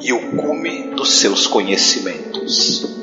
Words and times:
e 0.00 0.12
o 0.12 0.36
cume 0.36 0.94
dos 0.94 1.20
seus 1.20 1.46
conhecimentos. 1.46 2.96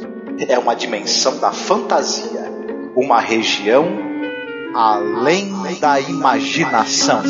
É 0.48 0.58
uma 0.58 0.74
dimensão 0.74 1.40
da 1.40 1.52
fantasia, 1.52 2.52
uma 2.96 3.20
região 3.20 3.86
além 4.74 5.54
da 5.80 6.00
imaginação. 6.00 7.22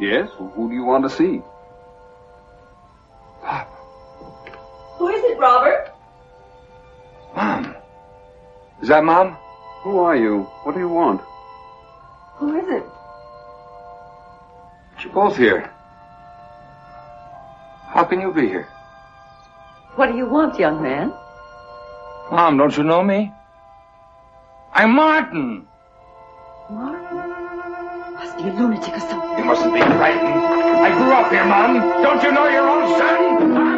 Yes? 0.00 0.30
Who 0.38 0.68
do 0.70 0.74
you 0.74 0.84
want 0.84 1.04
to 1.04 1.10
see? 1.10 1.42
Pop. 3.42 3.68
Who 4.96 5.08
is 5.08 5.22
it, 5.24 5.38
Robert? 5.38 5.92
Mom. 7.36 7.76
Is 8.80 8.88
that 8.88 9.04
Mom? 9.04 9.36
Who 9.82 9.98
are 9.98 10.16
you? 10.16 10.44
What 10.64 10.72
do 10.72 10.80
you 10.80 10.88
want? 10.88 11.20
Who 12.36 12.56
is 12.56 12.64
it? 12.68 12.84
You're 15.04 15.12
both 15.12 15.36
here. 15.36 15.70
How 17.88 18.04
can 18.04 18.22
you 18.22 18.32
be 18.32 18.48
here? 18.48 18.68
What 19.96 20.12
do 20.12 20.16
you 20.16 20.24
want, 20.24 20.58
young 20.58 20.82
man? 20.82 21.12
Mom, 22.30 22.56
don't 22.56 22.74
you 22.74 22.84
know 22.84 23.02
me? 23.02 23.30
I'm 24.72 24.94
Martin. 24.94 25.66
Martin. 26.70 27.09
Must 28.20 28.36
be 28.36 28.42
a 28.42 28.52
lunatic 28.52 28.94
or 28.94 29.00
something. 29.00 29.38
You 29.38 29.44
mustn't 29.46 29.72
be 29.72 29.80
frightened. 29.80 30.28
I 30.28 30.90
grew 30.98 31.10
up 31.10 31.32
here, 31.32 31.46
Mom. 31.46 32.02
Don't 32.02 32.22
you 32.22 32.32
know 32.32 32.48
your 32.48 32.68
own 32.68 32.98
son? 32.98 33.69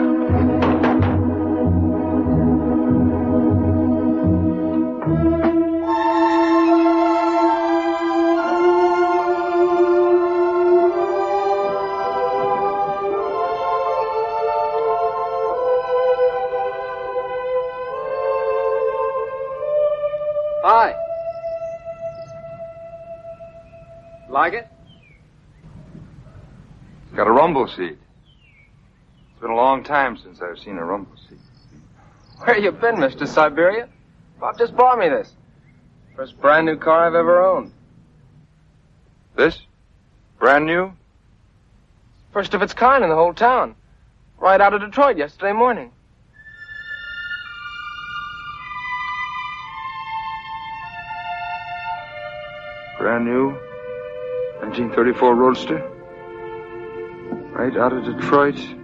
Seat. 27.76 27.98
It's 29.30 29.40
been 29.40 29.50
a 29.50 29.56
long 29.56 29.82
time 29.84 30.16
since 30.16 30.40
I've 30.40 30.58
seen 30.58 30.78
a 30.78 30.84
rumble 30.84 31.16
seat. 31.28 31.38
Where 32.38 32.58
you 32.58 32.72
been, 32.72 32.96
Mr. 32.96 33.26
Siberia? 33.26 33.88
Bob 34.40 34.58
just 34.58 34.76
bought 34.76 34.98
me 34.98 35.08
this. 35.08 35.32
First 36.16 36.40
brand 36.40 36.66
new 36.66 36.76
car 36.76 37.06
I've 37.06 37.14
ever 37.14 37.44
owned. 37.44 37.72
This? 39.36 39.60
Brand 40.38 40.66
new? 40.66 40.92
First 42.32 42.54
of 42.54 42.62
its 42.62 42.74
kind 42.74 43.04
in 43.04 43.10
the 43.10 43.16
whole 43.16 43.34
town. 43.34 43.74
Right 44.38 44.60
out 44.60 44.74
of 44.74 44.80
Detroit 44.80 45.16
yesterday 45.16 45.52
morning. 45.52 45.92
Brand 52.98 53.24
new. 53.24 53.50
1934 54.60 55.34
Roadster. 55.34 55.91
Right 57.62 57.76
out 57.76 57.92
of 57.92 58.04
Detroit. 58.04 58.81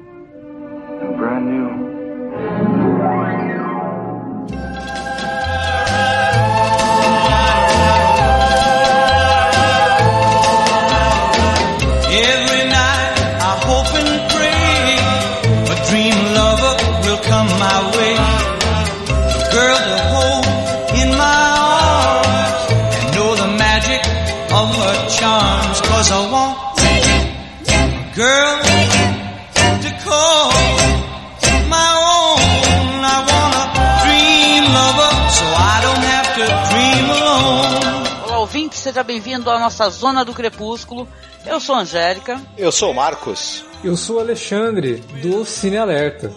Bem-vindo 39.08 39.50
à 39.50 39.58
nossa 39.58 39.88
Zona 39.88 40.22
do 40.22 40.34
Crepúsculo. 40.34 41.08
Eu 41.46 41.58
sou 41.58 41.74
a 41.74 41.78
Angélica. 41.78 42.38
Eu 42.58 42.70
sou 42.70 42.90
o 42.90 42.94
Marcos. 42.94 43.64
Eu 43.82 43.96
sou 43.96 44.16
o 44.16 44.20
Alexandre, 44.20 44.96
do 45.22 45.46
Cine 45.46 45.78
Alerta. 45.78 46.30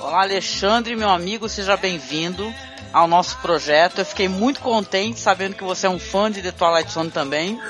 Olá, 0.00 0.22
Alexandre, 0.22 0.96
meu 0.96 1.08
amigo, 1.08 1.48
seja 1.48 1.76
bem-vindo 1.76 2.52
ao 2.92 3.06
nosso 3.06 3.38
projeto. 3.38 4.00
Eu 4.00 4.04
fiquei 4.04 4.26
muito 4.26 4.58
contente 4.58 5.20
sabendo 5.20 5.54
que 5.54 5.62
você 5.62 5.86
é 5.86 5.90
um 5.90 6.00
fã 6.00 6.28
de 6.28 6.42
The 6.42 6.50
Twilight 6.50 6.90
Zone 6.90 7.12
também. 7.12 7.60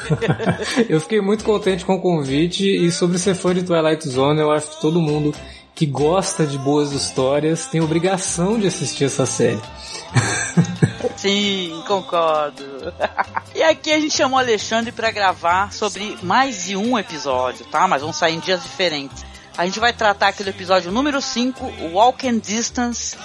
Eu 0.88 1.03
fiquei 1.03 1.21
muito 1.21 1.44
contente 1.44 1.84
com 1.84 1.97
o 1.97 2.00
convite 2.00 2.65
e 2.65 2.91
sobre 2.91 3.19
ser 3.19 3.34
fã 3.34 3.53
de 3.53 3.62
Twilight 3.62 4.09
Zone, 4.09 4.41
eu 4.41 4.50
acho 4.50 4.71
que 4.71 4.81
todo 4.81 5.03
mundo 5.03 5.34
que 5.75 5.84
gosta 5.84 6.47
de 6.47 6.56
boas 6.56 6.93
histórias 6.93 7.67
tem 7.67 7.83
obrigação 7.83 8.59
de 8.59 8.69
assistir 8.69 9.05
essa 9.05 9.27
série. 9.27 9.61
Sim, 11.26 11.82
concordo. 11.88 12.64
e 13.53 13.60
aqui 13.60 13.91
a 13.91 13.98
gente 13.98 14.14
chamou 14.14 14.38
o 14.38 14.41
Alexandre 14.41 14.92
para 14.92 15.10
gravar 15.10 15.72
sobre 15.72 16.16
mais 16.22 16.66
de 16.66 16.76
um 16.76 16.97
episódio, 16.97 17.66
tá? 17.66 17.88
Mas 17.88 18.00
vão 18.00 18.12
sair 18.12 18.37
em 18.37 18.38
dias 18.38 18.62
diferentes. 18.62 19.26
A 19.59 19.64
gente 19.64 19.81
vai 19.81 19.92
tratar 19.92 20.28
aqui 20.28 20.44
do 20.44 20.50
episódio 20.50 20.92
número 20.92 21.20
5, 21.20 21.91
Walk 21.92 22.28
and 22.28 22.38
Distance, 22.38 23.16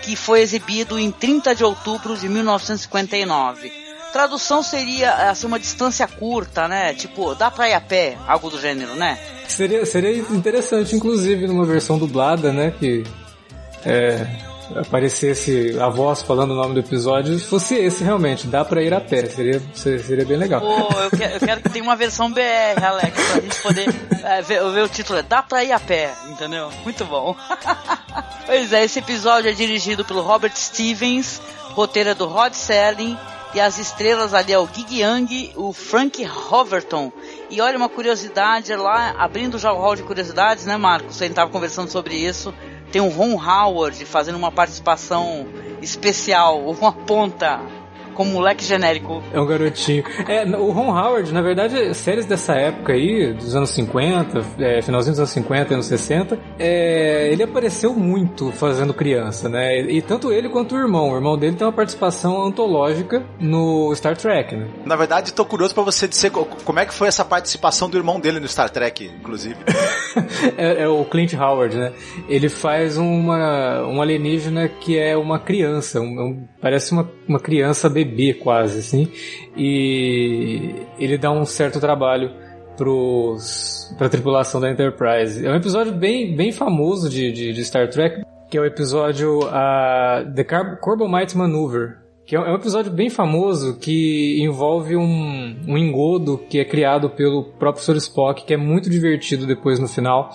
que 0.00 0.16
foi 0.16 0.40
exibido 0.40 0.98
em 0.98 1.10
30 1.10 1.54
de 1.54 1.62
outubro 1.62 2.16
de 2.16 2.30
1959. 2.30 3.70
Tradução 4.10 4.62
seria 4.62 5.30
assim, 5.30 5.46
uma 5.46 5.58
distância 5.58 6.08
curta, 6.08 6.66
né? 6.66 6.94
Tipo, 6.94 7.34
dá 7.34 7.50
pra 7.50 7.68
ir 7.68 7.74
a 7.74 7.80
pé, 7.80 8.16
algo 8.26 8.48
do 8.48 8.58
gênero, 8.58 8.94
né? 8.94 9.18
Seria, 9.46 9.84
seria 9.84 10.16
interessante, 10.16 10.96
inclusive, 10.96 11.46
numa 11.46 11.66
versão 11.66 11.98
dublada, 11.98 12.52
né? 12.52 12.72
Que 12.78 13.04
é, 13.84 14.26
aparecesse 14.76 15.76
a 15.80 15.88
voz 15.88 16.22
falando 16.22 16.52
o 16.52 16.54
nome 16.54 16.74
do 16.74 16.80
episódio, 16.80 17.38
fosse 17.38 17.74
esse 17.74 18.04
realmente, 18.04 18.46
dá 18.46 18.64
pra 18.64 18.82
ir 18.82 18.92
a 18.92 19.00
pé, 19.00 19.26
seria, 19.26 19.60
seria 19.74 20.24
bem 20.24 20.36
legal. 20.36 20.60
Pô, 20.60 21.00
eu 21.00 21.10
quero, 21.10 21.34
eu 21.34 21.40
quero 21.40 21.60
que 21.62 21.70
tenha 21.70 21.84
uma 21.84 21.96
versão 21.96 22.30
BR, 22.32 22.82
Alex, 22.82 23.30
pra 23.30 23.40
gente 23.40 23.62
poder 23.62 23.94
é, 24.24 24.42
ver, 24.42 24.62
ver 24.70 24.84
o 24.84 24.88
título. 24.88 25.22
Dá 25.22 25.42
pra 25.42 25.64
ir 25.64 25.72
a 25.72 25.80
pé, 25.80 26.12
entendeu? 26.28 26.70
Muito 26.84 27.04
bom. 27.04 27.36
pois 28.46 28.72
é, 28.72 28.84
esse 28.84 28.98
episódio 28.98 29.50
é 29.50 29.52
dirigido 29.52 30.04
pelo 30.04 30.22
Robert 30.22 30.52
Stevens, 30.54 31.40
roteiro 31.74 32.10
é 32.10 32.14
do 32.14 32.26
Rod 32.26 32.52
Serling, 32.52 33.16
e 33.52 33.60
as 33.60 33.78
estrelas 33.78 34.32
ali 34.32 34.52
é 34.52 34.58
o 34.58 34.68
Gig 34.72 35.02
Young, 35.02 35.52
o 35.56 35.72
Frank 35.72 36.24
Hoverton. 36.24 37.12
E 37.50 37.60
olha 37.60 37.76
uma 37.76 37.88
curiosidade 37.88 38.74
lá, 38.76 39.14
abrindo 39.18 39.58
já 39.58 39.72
o 39.72 39.78
hall 39.78 39.96
de 39.96 40.04
curiosidades, 40.04 40.66
né, 40.66 40.76
Marcos? 40.76 41.20
A 41.20 41.26
gente 41.26 41.34
tava 41.34 41.50
conversando 41.50 41.90
sobre 41.90 42.14
isso. 42.14 42.54
Tem 42.90 43.00
o 43.00 43.08
Ron 43.08 43.34
Howard 43.34 44.04
fazendo 44.04 44.36
uma 44.36 44.50
participação 44.50 45.46
especial, 45.80 46.60
uma 46.70 46.92
ponta 46.92 47.60
como 48.20 48.32
moleque 48.32 48.62
genérico. 48.64 49.22
É 49.32 49.40
um 49.40 49.46
garotinho. 49.46 50.04
É, 50.28 50.44
o 50.44 50.70
Ron 50.72 50.90
Howard, 50.94 51.32
na 51.32 51.40
verdade, 51.40 51.94
séries 51.94 52.26
dessa 52.26 52.52
época 52.52 52.92
aí, 52.92 53.32
dos 53.32 53.56
anos 53.56 53.70
50, 53.70 54.44
é, 54.58 54.82
finalzinho 54.82 55.12
dos 55.12 55.20
anos 55.20 55.30
50 55.30 55.72
anos 55.74 55.86
60, 55.86 56.38
é, 56.58 57.30
ele 57.32 57.42
apareceu 57.42 57.94
muito 57.94 58.52
fazendo 58.52 58.92
criança, 58.92 59.48
né? 59.48 59.80
E 59.80 60.02
tanto 60.02 60.30
ele 60.30 60.50
quanto 60.50 60.74
o 60.74 60.78
irmão. 60.78 61.10
O 61.10 61.14
irmão 61.16 61.38
dele 61.38 61.56
tem 61.56 61.66
uma 61.66 61.72
participação 61.72 62.42
antológica 62.44 63.22
no 63.40 63.90
Star 63.94 64.14
Trek, 64.18 64.54
né? 64.54 64.68
Na 64.84 64.96
verdade, 64.96 65.32
tô 65.32 65.44
curioso 65.46 65.72
pra 65.74 65.82
você 65.82 66.06
dizer 66.06 66.30
co- 66.30 66.46
como 66.62 66.78
é 66.78 66.84
que 66.84 66.92
foi 66.92 67.08
essa 67.08 67.24
participação 67.24 67.88
do 67.88 67.96
irmão 67.96 68.20
dele 68.20 68.38
no 68.38 68.46
Star 68.48 68.68
Trek, 68.68 69.10
inclusive. 69.18 69.56
é, 70.58 70.82
é 70.82 70.88
o 70.88 71.04
Clint 71.06 71.32
Howard, 71.32 71.74
né? 71.76 71.92
Ele 72.28 72.50
faz 72.50 72.98
uma, 72.98 73.82
um 73.86 74.02
alienígena 74.02 74.68
que 74.68 74.98
é 74.98 75.16
uma 75.16 75.38
criança, 75.38 76.00
um- 76.00 76.20
um- 76.20 76.48
parece 76.60 76.92
uma, 76.92 77.10
uma 77.26 77.40
criança 77.40 77.88
bebê 77.88 78.09
quase, 78.34 78.78
assim, 78.78 79.08
e 79.56 80.74
ele 80.98 81.16
dá 81.18 81.30
um 81.30 81.44
certo 81.44 81.80
trabalho 81.80 82.30
pros, 82.76 83.94
pra 83.98 84.08
tripulação 84.08 84.60
da 84.60 84.70
Enterprise. 84.70 85.44
É 85.44 85.50
um 85.50 85.56
episódio 85.56 85.92
bem, 85.92 86.34
bem 86.34 86.50
famoso 86.50 87.10
de, 87.10 87.30
de, 87.30 87.52
de 87.52 87.64
Star 87.64 87.88
Trek, 87.90 88.22
que 88.50 88.56
é 88.56 88.60
o 88.60 88.64
episódio 88.64 89.40
ah, 89.48 90.24
The 90.34 90.44
Car 90.44 90.80
Corbomite 90.80 91.36
Maneuver, 91.36 91.98
que 92.26 92.34
é 92.34 92.40
um 92.40 92.44
é 92.44 92.52
um 92.52 92.54
episódio 92.54 92.90
bem 92.90 93.10
famoso 93.10 93.76
que 93.78 94.42
envolve 94.42 94.96
um, 94.96 95.56
um 95.68 95.76
engodo 95.76 96.38
que 96.48 96.58
é 96.58 96.64
criado 96.64 97.10
pelo 97.10 97.44
próprio 97.58 97.84
Sr. 97.84 97.96
Spock, 97.96 98.44
que 98.44 98.54
é 98.54 98.56
muito 98.56 98.88
divertido 98.88 99.46
depois 99.46 99.78
no 99.78 99.86
final, 99.86 100.30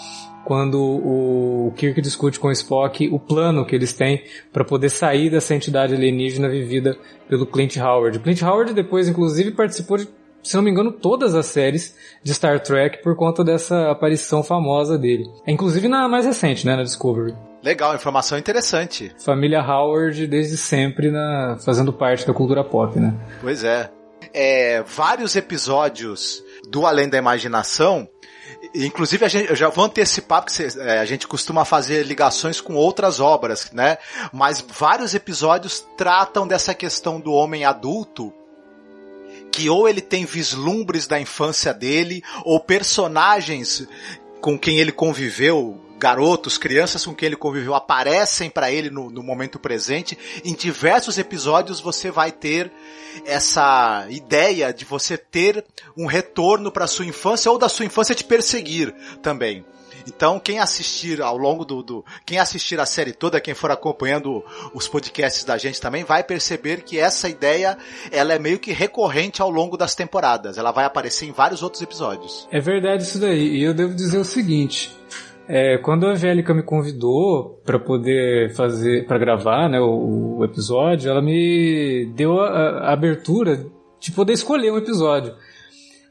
quando 0.45 0.79
o 0.79 1.73
Kirk 1.75 1.99
discute 1.99 2.39
com 2.39 2.47
o 2.47 2.51
Spock 2.51 3.09
o 3.11 3.19
plano 3.19 3.65
que 3.65 3.75
eles 3.75 3.93
têm 3.93 4.23
para 4.53 4.63
poder 4.63 4.89
sair 4.89 5.29
dessa 5.29 5.55
entidade 5.55 5.95
alienígena 5.95 6.47
vivida 6.47 6.95
pelo 7.27 7.47
Clint 7.47 7.75
Howard. 7.77 8.19
O 8.19 8.21
Clint 8.21 8.41
Howard 8.43 8.73
depois, 8.73 9.07
inclusive, 9.07 9.51
participou 9.51 9.97
de, 9.97 10.07
se 10.43 10.55
não 10.55 10.63
me 10.63 10.69
engano, 10.69 10.91
todas 10.91 11.33
as 11.33 11.47
séries 11.47 11.95
de 12.23 12.33
Star 12.33 12.59
Trek 12.61 13.01
por 13.01 13.15
conta 13.15 13.43
dessa 13.43 13.89
aparição 13.89 14.43
famosa 14.43 14.97
dele. 14.97 15.25
Inclusive 15.47 15.87
na 15.87 16.07
mais 16.07 16.25
recente, 16.25 16.65
né, 16.65 16.75
na 16.75 16.83
Discovery. 16.83 17.35
Legal, 17.63 17.95
informação 17.95 18.37
interessante. 18.37 19.11
Família 19.17 19.59
Howard 19.59 20.27
desde 20.27 20.55
sempre 20.55 21.09
na, 21.09 21.57
fazendo 21.65 21.91
parte 21.91 22.27
da 22.27 22.31
cultura 22.33 22.63
pop, 22.63 22.99
né? 22.99 23.15
Pois 23.41 23.63
é. 23.63 23.89
É, 24.31 24.83
vários 24.83 25.35
episódios 25.35 26.43
do 26.69 26.85
Além 26.85 27.09
da 27.09 27.17
Imaginação. 27.17 28.07
Inclusive, 28.75 29.23
a 29.23 29.27
gente, 29.27 29.49
eu 29.49 29.55
já 29.55 29.69
vou 29.69 29.85
antecipar, 29.85 30.41
porque 30.41 30.53
cê- 30.53 30.79
é, 30.81 30.99
a 30.99 31.05
gente 31.05 31.27
costuma 31.27 31.63
fazer 31.63 32.05
ligações 32.05 32.59
com 32.59 32.75
outras 32.75 33.19
obras, 33.19 33.71
né? 33.71 33.97
Mas 34.33 34.59
vários 34.61 35.15
episódios 35.15 35.85
tratam 35.97 36.45
dessa 36.47 36.73
questão 36.73 37.19
do 37.19 37.31
homem 37.31 37.63
adulto, 37.63 38.33
que 39.51 39.69
ou 39.69 39.87
ele 39.87 40.01
tem 40.01 40.25
vislumbres 40.25 41.07
da 41.07 41.19
infância 41.19 41.73
dele, 41.73 42.21
ou 42.43 42.59
personagens 42.59 43.87
com 44.41 44.59
quem 44.59 44.79
ele 44.79 44.91
conviveu, 44.91 45.81
garotos, 45.97 46.57
crianças 46.57 47.05
com 47.05 47.15
quem 47.15 47.27
ele 47.27 47.37
conviveu, 47.37 47.73
aparecem 47.73 48.49
para 48.49 48.69
ele 48.69 48.89
no, 48.89 49.09
no 49.09 49.23
momento 49.23 49.57
presente. 49.57 50.17
Em 50.43 50.53
diversos 50.53 51.17
episódios 51.17 51.79
você 51.79 52.11
vai 52.11 52.31
ter 52.31 52.71
essa 53.25 54.05
ideia 54.09 54.73
de 54.73 54.85
você 54.85 55.17
ter 55.17 55.63
um 55.97 56.05
retorno 56.05 56.71
para 56.71 56.87
sua 56.87 57.05
infância 57.05 57.51
ou 57.51 57.57
da 57.57 57.69
sua 57.69 57.85
infância 57.85 58.15
te 58.15 58.23
perseguir 58.23 58.93
também. 59.21 59.63
Então, 60.07 60.39
quem 60.39 60.59
assistir 60.59 61.19
ao 61.19 61.35
longo 61.35 61.65
do, 61.65 61.81
do- 61.81 62.05
Quem 62.27 62.37
assistir 62.37 62.79
a 62.79 62.85
série 62.85 63.11
toda, 63.11 63.41
quem 63.41 63.55
for 63.55 63.71
acompanhando 63.71 64.45
os 64.71 64.87
podcasts 64.87 65.43
da 65.43 65.57
gente 65.57 65.81
também, 65.81 66.03
vai 66.03 66.23
perceber 66.23 66.83
que 66.83 66.99
essa 66.99 67.27
ideia 67.27 67.75
ela 68.11 68.31
é 68.31 68.37
meio 68.37 68.59
que 68.59 68.71
recorrente 68.71 69.41
ao 69.41 69.49
longo 69.49 69.75
das 69.75 69.95
temporadas. 69.95 70.59
Ela 70.59 70.71
vai 70.71 70.85
aparecer 70.85 71.25
em 71.25 71.31
vários 71.31 71.63
outros 71.63 71.81
episódios. 71.81 72.47
É 72.51 72.59
verdade 72.59 73.01
isso 73.01 73.17
daí. 73.17 73.55
E 73.57 73.63
eu 73.63 73.73
devo 73.73 73.95
dizer 73.95 74.19
o 74.19 74.23
seguinte: 74.25 74.95
é, 75.47 75.77
quando 75.77 76.07
a 76.07 76.11
Angélica 76.11 76.53
me 76.53 76.63
convidou 76.63 77.61
para 77.65 77.79
poder 77.79 78.53
fazer, 78.53 79.05
para 79.05 79.17
gravar, 79.17 79.69
né, 79.69 79.79
o, 79.79 80.37
o 80.39 80.45
episódio, 80.45 81.09
ela 81.09 81.21
me 81.21 82.11
deu 82.15 82.39
a, 82.39 82.89
a 82.89 82.93
abertura 82.93 83.65
de 83.99 84.11
poder 84.11 84.33
escolher 84.33 84.71
um 84.71 84.77
episódio. 84.77 85.33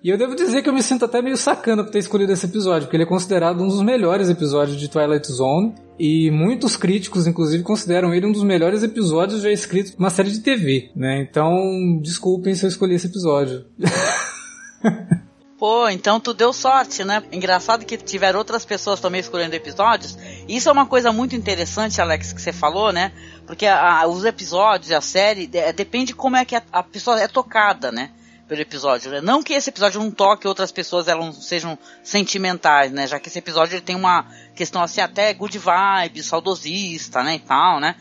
E 0.05 0.11
eu 0.11 0.19
devo 0.19 0.35
dizer 0.35 0.61
que 0.61 0.69
eu 0.69 0.73
me 0.75 0.83
sinto 0.83 1.07
até 1.07 1.23
meio 1.23 1.37
sacana 1.37 1.83
por 1.83 1.91
ter 1.91 1.99
escolhido 1.99 2.31
esse 2.31 2.45
episódio, 2.45 2.83
porque 2.83 2.97
ele 2.97 3.05
é 3.05 3.07
considerado 3.07 3.63
um 3.63 3.67
dos 3.67 3.81
melhores 3.81 4.29
episódios 4.29 4.77
de 4.79 4.87
Twilight 4.87 5.33
Zone. 5.33 5.75
E 5.99 6.31
muitos 6.31 6.77
críticos, 6.77 7.27
inclusive, 7.27 7.63
consideram 7.63 8.13
ele 8.13 8.27
um 8.27 8.33
dos 8.33 8.43
melhores 8.43 8.83
episódios 8.83 9.41
já 9.41 9.51
escritos 9.51 9.97
numa 9.97 10.11
série 10.11 10.31
de 10.31 10.41
TV, 10.41 10.91
né? 10.95 11.23
Então, 11.23 11.57
desculpem 12.03 12.55
se 12.55 12.67
eu 12.67 12.69
escolhi 12.69 12.97
esse 12.97 13.07
episódio. 13.07 13.65
Pô, 15.65 15.89
então 15.89 16.21
tu 16.21 16.35
deu 16.35 16.53
sorte, 16.53 17.03
né? 17.05 17.23
Engraçado 17.33 17.87
que 17.87 17.97
tiveram 17.97 18.39
outras 18.39 18.67
pessoas 18.67 19.01
também 19.01 19.23
escolhendo 19.23 19.55
episódios. 19.57 20.15
Isso 20.47 20.69
é 20.69 20.73
uma 20.73 20.85
coisa 20.85 21.11
muito 21.11 21.35
interessante, 21.35 22.03
Alex, 22.03 22.35
que 22.35 22.43
você 22.43 22.53
falou, 22.53 22.93
né? 22.93 23.13
Porque 23.47 23.65
a- 23.65 24.01
a- 24.03 24.07
os 24.07 24.27
episódios, 24.27 24.93
a 24.93 25.01
série, 25.01 25.47
de- 25.47 25.73
depende 25.73 26.15
como 26.15 26.37
é 26.37 26.45
que 26.45 26.55
a, 26.55 26.63
a 26.71 26.83
pessoa 26.83 27.19
é 27.19 27.27
tocada, 27.27 27.91
né? 27.91 28.11
Pelo 28.47 28.61
episódio. 28.61 29.11
né? 29.11 29.23
Não 29.23 29.43
que 29.43 29.55
esse 29.55 29.71
episódio 29.71 29.99
não 30.03 30.11
toque 30.11 30.47
outras 30.47 30.71
pessoas, 30.71 31.09
elas 31.09 31.25
não 31.25 31.33
sejam 31.33 31.79
sentimentais, 32.03 32.93
né? 32.93 33.07
Já 33.07 33.19
que 33.19 33.31
esse 33.31 33.39
episódio 33.39 33.73
ele 33.77 33.81
tem 33.81 33.97
uma 33.97 34.27
questão 34.55 34.83
assim 34.83 35.01
até 35.01 35.33
good 35.33 35.57
vibe, 35.59 36.23
saudosista, 36.23 37.23
né? 37.23 37.37
E 37.37 37.41
tal, 37.41 37.81
né? 37.81 37.95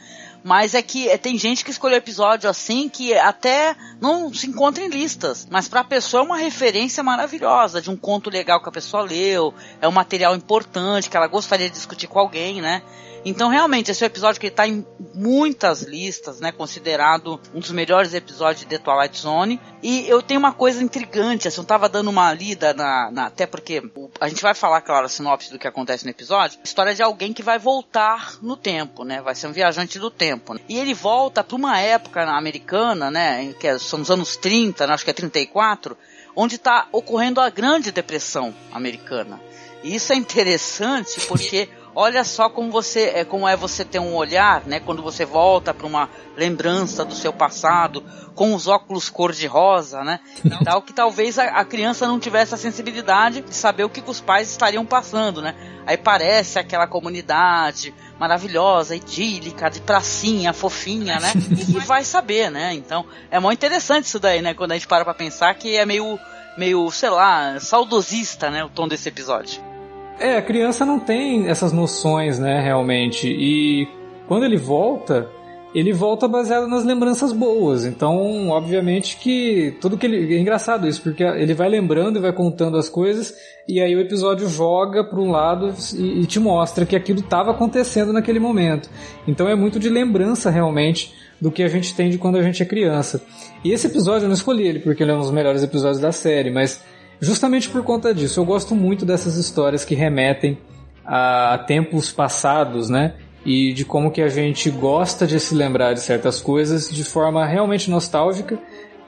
Mas 0.43 0.73
é 0.73 0.81
que 0.81 1.07
é, 1.07 1.17
tem 1.17 1.37
gente 1.37 1.63
que 1.63 1.71
escolheu 1.71 1.97
episódio 1.97 2.49
assim 2.49 2.89
que 2.89 3.13
até 3.13 3.75
não 4.01 4.33
se 4.33 4.47
encontra 4.47 4.83
em 4.83 4.89
listas. 4.89 5.47
Mas 5.49 5.67
pra 5.69 5.83
pessoa 5.83 6.21
é 6.21 6.25
uma 6.25 6.37
referência 6.37 7.01
maravilhosa 7.01 7.81
de 7.81 7.89
um 7.89 7.95
conto 7.95 8.29
legal 8.29 8.61
que 8.61 8.67
a 8.67 8.71
pessoa 8.71 9.03
leu, 9.03 9.53
é 9.81 9.87
um 9.87 9.91
material 9.91 10.35
importante 10.35 11.09
que 11.09 11.15
ela 11.15 11.27
gostaria 11.27 11.69
de 11.69 11.75
discutir 11.75 12.07
com 12.07 12.19
alguém, 12.19 12.61
né? 12.61 12.81
Então, 13.25 13.47
realmente, 13.49 13.89
esse 13.89 14.03
é 14.03 14.05
um 14.05 14.07
episódio 14.07 14.41
que 14.41 14.47
está 14.47 14.67
em 14.67 14.85
muitas 15.15 15.81
listas, 15.83 16.39
né? 16.41 16.51
Considerado 16.51 17.39
um 17.53 17.59
dos 17.59 17.71
melhores 17.71 18.13
episódios 18.13 18.59
de 18.61 18.65
The 18.65 18.77
Twilight 18.79 19.17
Zone. 19.17 19.61
E 19.81 20.05
eu 20.09 20.21
tenho 20.21 20.39
uma 20.39 20.51
coisa 20.51 20.83
intrigante, 20.83 21.47
assim, 21.47 21.61
eu 21.61 21.65
tava 21.65 21.87
dando 21.87 22.09
uma 22.09 22.33
lida 22.33 22.73
na, 22.73 23.09
na- 23.11 23.25
até 23.27 23.45
porque 23.45 23.81
a 24.19 24.27
gente 24.27 24.41
vai 24.41 24.53
falar, 24.53 24.81
claro, 24.81 25.05
a 25.05 25.09
sinopse 25.09 25.51
do 25.51 25.57
que 25.57 25.67
acontece 25.67 26.03
no 26.03 26.11
episódio. 26.11 26.59
História 26.63 26.93
de 26.93 27.01
alguém 27.01 27.31
que 27.31 27.41
vai 27.41 27.57
voltar 27.57 28.37
no 28.41 28.57
tempo, 28.57 29.03
né? 29.05 29.21
Vai 29.21 29.35
ser 29.35 29.47
um 29.47 29.53
viajante 29.53 29.97
do 29.99 30.11
tempo. 30.11 30.53
né? 30.53 30.59
E 30.67 30.77
ele 30.77 30.93
volta 30.93 31.43
para 31.43 31.55
uma 31.55 31.79
época 31.79 32.23
americana, 32.29 33.09
né? 33.09 33.53
Que 33.59 33.67
é- 33.67 33.79
são 33.79 34.01
os 34.01 34.11
anos 34.11 34.35
30, 34.35 34.85
né, 34.85 34.93
acho 34.93 35.05
que 35.05 35.11
é 35.11 35.13
34, 35.13 35.97
onde 36.35 36.55
está 36.55 36.87
ocorrendo 36.91 37.39
a 37.39 37.49
Grande 37.49 37.89
Depressão 37.91 38.53
americana. 38.71 39.39
E 39.81 39.95
isso 39.95 40.11
é 40.11 40.15
interessante 40.15 41.21
porque 41.27 41.69
olha 41.95 42.23
só 42.23 42.49
como 42.49 42.71
você 42.71 43.11
é 43.15 43.25
como 43.25 43.47
é 43.47 43.55
você 43.55 43.85
ter 43.85 43.99
um 43.99 44.15
olhar, 44.15 44.63
né, 44.65 44.79
quando 44.79 45.01
você 45.01 45.25
volta 45.25 45.73
para 45.73 45.87
uma 45.87 46.09
lembrança 46.35 47.05
do 47.05 47.13
seu 47.13 47.31
passado 47.31 48.03
com 48.35 48.53
os 48.53 48.67
óculos 48.67 49.09
cor 49.09 49.31
de 49.31 49.45
rosa, 49.45 50.03
né? 50.03 50.19
Tal 50.63 50.81
que 50.81 50.91
talvez 50.91 51.37
a, 51.37 51.43
a 51.43 51.65
criança 51.65 52.07
não 52.07 52.19
tivesse 52.19 52.53
a 52.53 52.57
sensibilidade 52.57 53.41
de 53.41 53.53
saber 53.53 53.83
o 53.83 53.89
que, 53.89 54.01
que 54.01 54.09
os 54.09 54.19
pais 54.19 54.49
estariam 54.49 54.85
passando, 54.85 55.41
né? 55.41 55.53
Aí 55.85 55.97
parece 55.97 56.57
aquela 56.57 56.87
comunidade 56.87 57.93
maravilhosa, 58.19 58.95
idílica, 58.95 59.69
de 59.69 59.81
pracinha, 59.81 60.53
fofinha, 60.53 61.19
né? 61.19 61.33
E 61.73 61.79
vai 61.79 62.03
saber, 62.03 62.49
né? 62.49 62.73
Então, 62.73 63.05
é 63.29 63.39
muito 63.39 63.59
interessante 63.59 64.05
isso 64.05 64.19
daí, 64.19 64.41
né? 64.41 64.53
Quando 64.53 64.71
a 64.71 64.75
gente 64.75 64.87
para 64.87 65.03
pra 65.03 65.13
pensar 65.13 65.53
que 65.55 65.75
é 65.75 65.85
meio, 65.85 66.19
meio, 66.57 66.89
sei 66.91 67.09
lá, 67.09 67.59
saudosista, 67.59 68.49
né? 68.49 68.63
O 68.63 68.69
tom 68.69 68.87
desse 68.87 69.09
episódio. 69.09 69.72
É, 70.19 70.37
a 70.37 70.41
criança 70.41 70.85
não 70.85 70.99
tem 70.99 71.47
essas 71.47 71.73
noções, 71.73 72.39
né, 72.39 72.61
realmente. 72.61 73.27
E 73.27 73.87
quando 74.27 74.45
ele 74.45 74.57
volta, 74.57 75.29
ele 75.73 75.91
volta 75.91 76.27
baseado 76.27 76.67
nas 76.67 76.85
lembranças 76.85 77.33
boas. 77.33 77.85
Então, 77.85 78.49
obviamente 78.49 79.17
que 79.17 79.75
tudo 79.81 79.97
que 79.97 80.05
ele. 80.05 80.35
É 80.35 80.39
engraçado 80.39 80.87
isso, 80.87 81.01
porque 81.01 81.23
ele 81.23 81.53
vai 81.53 81.67
lembrando 81.67 82.17
e 82.17 82.21
vai 82.21 82.31
contando 82.31 82.77
as 82.77 82.87
coisas, 82.87 83.33
e 83.67 83.81
aí 83.81 83.95
o 83.95 83.99
episódio 83.99 84.47
joga 84.47 85.03
para 85.03 85.19
um 85.19 85.31
lado 85.31 85.73
e, 85.95 86.21
e 86.21 86.25
te 86.25 86.39
mostra 86.39 86.85
que 86.85 86.95
aquilo 86.95 87.19
estava 87.19 87.51
acontecendo 87.51 88.13
naquele 88.13 88.39
momento. 88.39 88.89
Então 89.27 89.47
é 89.49 89.55
muito 89.55 89.79
de 89.79 89.89
lembrança 89.89 90.49
realmente 90.49 91.13
do 91.41 91.51
que 91.51 91.63
a 91.63 91.67
gente 91.67 91.93
tem 91.95 92.09
de 92.09 92.17
quando 92.17 92.37
a 92.37 92.43
gente 92.43 92.61
é 92.61 92.65
criança. 92.65 93.21
E 93.63 93.71
esse 93.71 93.87
episódio 93.87 94.25
eu 94.25 94.29
não 94.29 94.35
escolhi 94.35 94.67
ele 94.67 94.79
porque 94.79 95.03
ele 95.03 95.11
é 95.11 95.15
um 95.15 95.19
dos 95.19 95.31
melhores 95.31 95.63
episódios 95.63 95.99
da 95.99 96.11
série, 96.11 96.51
mas 96.51 96.81
justamente 97.23 97.69
por 97.69 97.83
conta 97.83 98.13
disso 98.13 98.39
eu 98.39 98.45
gosto 98.45 98.75
muito 98.75 99.05
dessas 99.05 99.37
histórias 99.37 99.85
que 99.85 99.95
remetem 99.95 100.57
a 101.05 101.63
tempos 101.67 102.11
passados, 102.11 102.89
né? 102.89 103.15
E 103.45 103.73
de 103.73 103.83
como 103.83 104.11
que 104.11 104.21
a 104.21 104.29
gente 104.29 104.69
gosta 104.69 105.27
de 105.27 105.39
se 105.39 105.53
lembrar 105.53 105.93
de 105.93 105.99
certas 105.99 106.39
coisas 106.39 106.89
de 106.89 107.03
forma 107.03 107.45
realmente 107.45 107.89
nostálgica, 107.89 108.57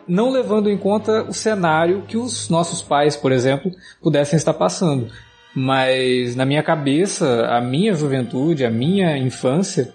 não 0.08 0.30
levando 0.30 0.70
em 0.70 0.78
conta 0.78 1.24
o 1.24 1.34
cenário 1.34 2.04
que 2.08 2.18
os 2.18 2.50
nossos 2.50 2.82
pais, 2.82 3.16
por 3.16 3.32
exemplo, 3.32 3.72
pudessem 4.02 4.36
estar 4.36 4.54
passando. 4.54 5.08
Mas 5.56 6.36
na 6.36 6.46
minha 6.46 6.62
cabeça, 6.62 7.46
a 7.48 7.62
minha 7.62 7.94
juventude, 7.94 8.66
a 8.66 8.70
minha 8.70 9.18
infância, 9.18 9.94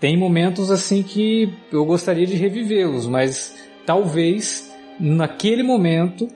tem 0.00 0.16
momentos 0.16 0.70
assim 0.70 1.02
que 1.02 1.52
eu 1.70 1.84
gostaria 1.84 2.26
de 2.26 2.34
revivê-los, 2.34 3.06
mas 3.06 3.54
talvez 3.84 4.72
naquele 4.98 5.62
momento 5.62 6.28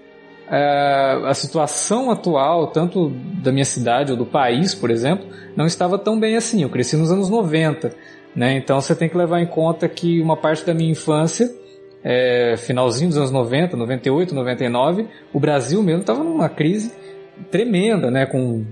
é, 0.50 1.22
a 1.24 1.34
situação 1.34 2.10
atual, 2.10 2.68
tanto 2.68 3.10
da 3.42 3.50
minha 3.50 3.64
cidade 3.64 4.12
ou 4.12 4.18
do 4.18 4.26
país, 4.26 4.74
por 4.74 4.90
exemplo, 4.90 5.26
não 5.56 5.66
estava 5.66 5.98
tão 5.98 6.18
bem 6.18 6.36
assim. 6.36 6.62
Eu 6.62 6.68
cresci 6.68 6.96
nos 6.96 7.10
anos 7.10 7.28
90, 7.28 7.92
né? 8.34 8.56
Então 8.56 8.80
você 8.80 8.94
tem 8.94 9.08
que 9.08 9.16
levar 9.16 9.40
em 9.40 9.46
conta 9.46 9.88
que 9.88 10.20
uma 10.20 10.36
parte 10.36 10.64
da 10.64 10.72
minha 10.72 10.90
infância, 10.90 11.52
é, 12.04 12.54
finalzinho 12.58 13.08
dos 13.08 13.18
anos 13.18 13.30
90, 13.30 13.76
98, 13.76 14.34
99, 14.34 15.08
o 15.32 15.40
Brasil 15.40 15.82
mesmo 15.82 16.02
estava 16.02 16.22
numa 16.22 16.48
crise 16.48 16.92
tremenda, 17.50 18.10
né? 18.10 18.24
Com 18.24 18.64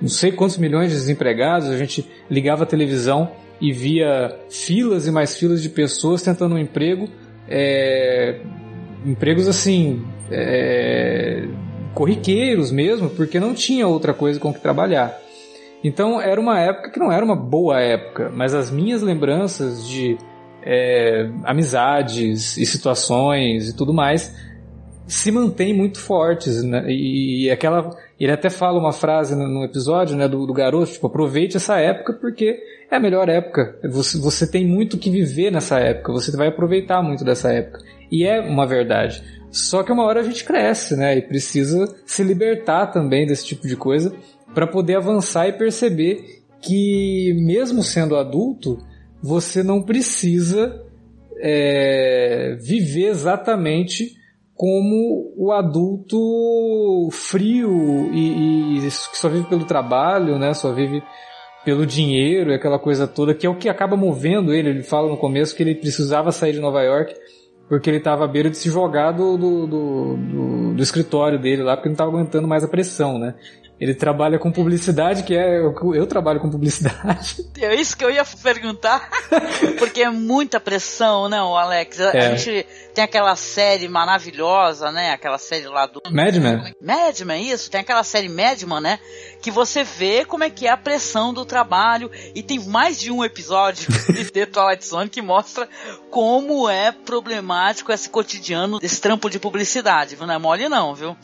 não 0.00 0.08
sei 0.08 0.32
quantos 0.32 0.56
milhões 0.56 0.90
de 0.90 0.96
desempregados, 0.96 1.68
a 1.68 1.76
gente 1.76 2.08
ligava 2.30 2.64
a 2.64 2.66
televisão 2.66 3.30
e 3.60 3.72
via 3.72 4.38
filas 4.50 5.06
e 5.06 5.10
mais 5.10 5.36
filas 5.36 5.62
de 5.62 5.68
pessoas 5.68 6.22
tentando 6.22 6.54
um 6.54 6.58
emprego, 6.58 7.08
é, 7.48 8.40
empregos 9.04 9.48
assim 9.48 10.02
é, 10.30 11.44
corriqueiros 11.94 12.70
mesmo, 12.70 13.10
porque 13.10 13.38
não 13.38 13.54
tinha 13.54 13.86
outra 13.86 14.12
coisa 14.12 14.40
com 14.40 14.52
que 14.52 14.60
trabalhar. 14.60 15.18
Então 15.82 16.20
era 16.20 16.40
uma 16.40 16.58
época 16.58 16.90
que 16.90 16.98
não 16.98 17.12
era 17.12 17.24
uma 17.24 17.36
boa 17.36 17.80
época, 17.80 18.30
mas 18.34 18.54
as 18.54 18.70
minhas 18.70 19.02
lembranças 19.02 19.86
de 19.86 20.16
é, 20.62 21.30
amizades 21.44 22.56
e 22.56 22.64
situações 22.64 23.68
e 23.68 23.76
tudo 23.76 23.92
mais 23.92 24.34
se 25.06 25.30
mantêm 25.30 25.74
muito 25.74 26.00
fortes, 26.00 26.62
né? 26.62 26.86
E, 26.88 27.50
aquela, 27.50 27.90
ele 28.18 28.32
até 28.32 28.48
fala 28.48 28.78
uma 28.78 28.92
frase 28.92 29.36
no, 29.36 29.46
no 29.46 29.64
episódio, 29.64 30.16
né, 30.16 30.26
do, 30.26 30.46
do, 30.46 30.52
garoto, 30.52 30.92
tipo, 30.92 31.06
aproveite 31.06 31.56
essa 31.56 31.78
época 31.78 32.14
porque 32.14 32.58
é 32.90 32.96
a 32.96 33.00
melhor 33.00 33.28
época. 33.28 33.78
Você, 33.90 34.18
você 34.18 34.50
tem 34.50 34.66
muito 34.66 34.96
que 34.96 35.10
viver 35.10 35.52
nessa 35.52 35.78
época, 35.78 36.12
você 36.12 36.34
vai 36.36 36.48
aproveitar 36.48 37.02
muito 37.02 37.24
dessa 37.24 37.52
época. 37.52 37.80
E 38.10 38.24
é 38.24 38.40
uma 38.40 38.66
verdade. 38.66 39.22
Só 39.54 39.84
que 39.84 39.92
uma 39.92 40.02
hora 40.02 40.18
a 40.18 40.24
gente 40.24 40.42
cresce, 40.42 40.96
né? 40.96 41.16
E 41.16 41.22
precisa 41.22 41.86
se 42.04 42.24
libertar 42.24 42.88
também 42.88 43.24
desse 43.24 43.46
tipo 43.46 43.68
de 43.68 43.76
coisa 43.76 44.12
para 44.52 44.66
poder 44.66 44.96
avançar 44.96 45.46
e 45.46 45.52
perceber 45.52 46.42
que, 46.60 47.32
mesmo 47.38 47.80
sendo 47.80 48.16
adulto, 48.16 48.78
você 49.22 49.62
não 49.62 49.80
precisa 49.80 50.84
é, 51.40 52.56
viver 52.60 53.06
exatamente 53.06 54.16
como 54.56 55.32
o 55.36 55.52
adulto 55.52 57.08
frio 57.12 58.10
e, 58.12 58.78
e, 58.78 58.80
que 58.80 59.16
só 59.16 59.28
vive 59.28 59.48
pelo 59.48 59.64
trabalho, 59.64 60.36
né? 60.36 60.52
Só 60.52 60.72
vive 60.72 61.00
pelo 61.64 61.86
dinheiro 61.86 62.50
e 62.50 62.54
aquela 62.54 62.78
coisa 62.80 63.06
toda, 63.06 63.32
que 63.32 63.46
é 63.46 63.50
o 63.50 63.56
que 63.56 63.68
acaba 63.68 63.96
movendo 63.96 64.52
ele. 64.52 64.70
Ele 64.70 64.82
fala 64.82 65.08
no 65.08 65.16
começo 65.16 65.54
que 65.54 65.62
ele 65.62 65.76
precisava 65.76 66.32
sair 66.32 66.54
de 66.54 66.60
Nova 66.60 66.82
York 66.82 67.14
porque 67.68 67.88
ele 67.88 67.98
estava 67.98 68.24
à 68.24 68.28
beira 68.28 68.50
de 68.50 68.58
se 68.58 68.68
jogar 68.68 69.12
do, 69.12 69.36
do, 69.36 69.66
do, 69.66 70.16
do, 70.16 70.74
do 70.74 70.82
escritório 70.82 71.38
dele 71.38 71.62
lá, 71.62 71.76
porque 71.76 71.88
não 71.88 71.94
estava 71.94 72.10
aguentando 72.10 72.46
mais 72.46 72.62
a 72.62 72.68
pressão, 72.68 73.18
né? 73.18 73.34
Ele 73.84 73.94
trabalha 73.94 74.38
com 74.38 74.50
publicidade, 74.50 75.24
que 75.24 75.36
é. 75.36 75.58
Eu, 75.58 75.94
eu 75.94 76.06
trabalho 76.06 76.40
com 76.40 76.48
publicidade. 76.48 77.44
É 77.60 77.74
isso 77.74 77.94
que 77.94 78.02
eu 78.02 78.10
ia 78.10 78.24
perguntar. 78.24 79.10
Porque 79.78 80.00
é 80.00 80.08
muita 80.08 80.58
pressão, 80.58 81.28
né, 81.28 81.36
Alex? 81.36 82.00
A, 82.00 82.10
é. 82.12 82.28
a 82.28 82.34
gente 82.34 82.66
tem 82.94 83.04
aquela 83.04 83.36
série 83.36 83.86
maravilhosa, 83.86 84.90
né? 84.90 85.10
Aquela 85.10 85.36
série 85.36 85.66
lá 85.66 85.84
do. 85.84 86.00
Madman? 86.10 86.74
Madman, 86.80 87.46
isso. 87.46 87.70
Tem 87.70 87.82
aquela 87.82 88.02
série 88.02 88.30
Madman, 88.30 88.80
né? 88.80 88.98
Que 89.42 89.50
você 89.50 89.84
vê 89.84 90.24
como 90.24 90.44
é 90.44 90.48
que 90.48 90.66
é 90.66 90.70
a 90.70 90.78
pressão 90.78 91.34
do 91.34 91.44
trabalho. 91.44 92.10
E 92.34 92.42
tem 92.42 92.58
mais 92.60 92.98
de 92.98 93.10
um 93.10 93.22
episódio 93.22 93.86
de 94.10 94.24
The 94.30 94.46
Twilight 94.46 94.86
Zone 94.86 95.10
que 95.10 95.20
mostra 95.20 95.68
como 96.10 96.70
é 96.70 96.90
problemático 96.90 97.92
esse 97.92 98.08
cotidiano 98.08 98.78
desse 98.78 98.98
trampo 98.98 99.28
de 99.28 99.38
publicidade. 99.38 100.16
Não 100.16 100.32
é 100.32 100.38
mole, 100.38 100.70
não, 100.70 100.94
viu? 100.94 101.14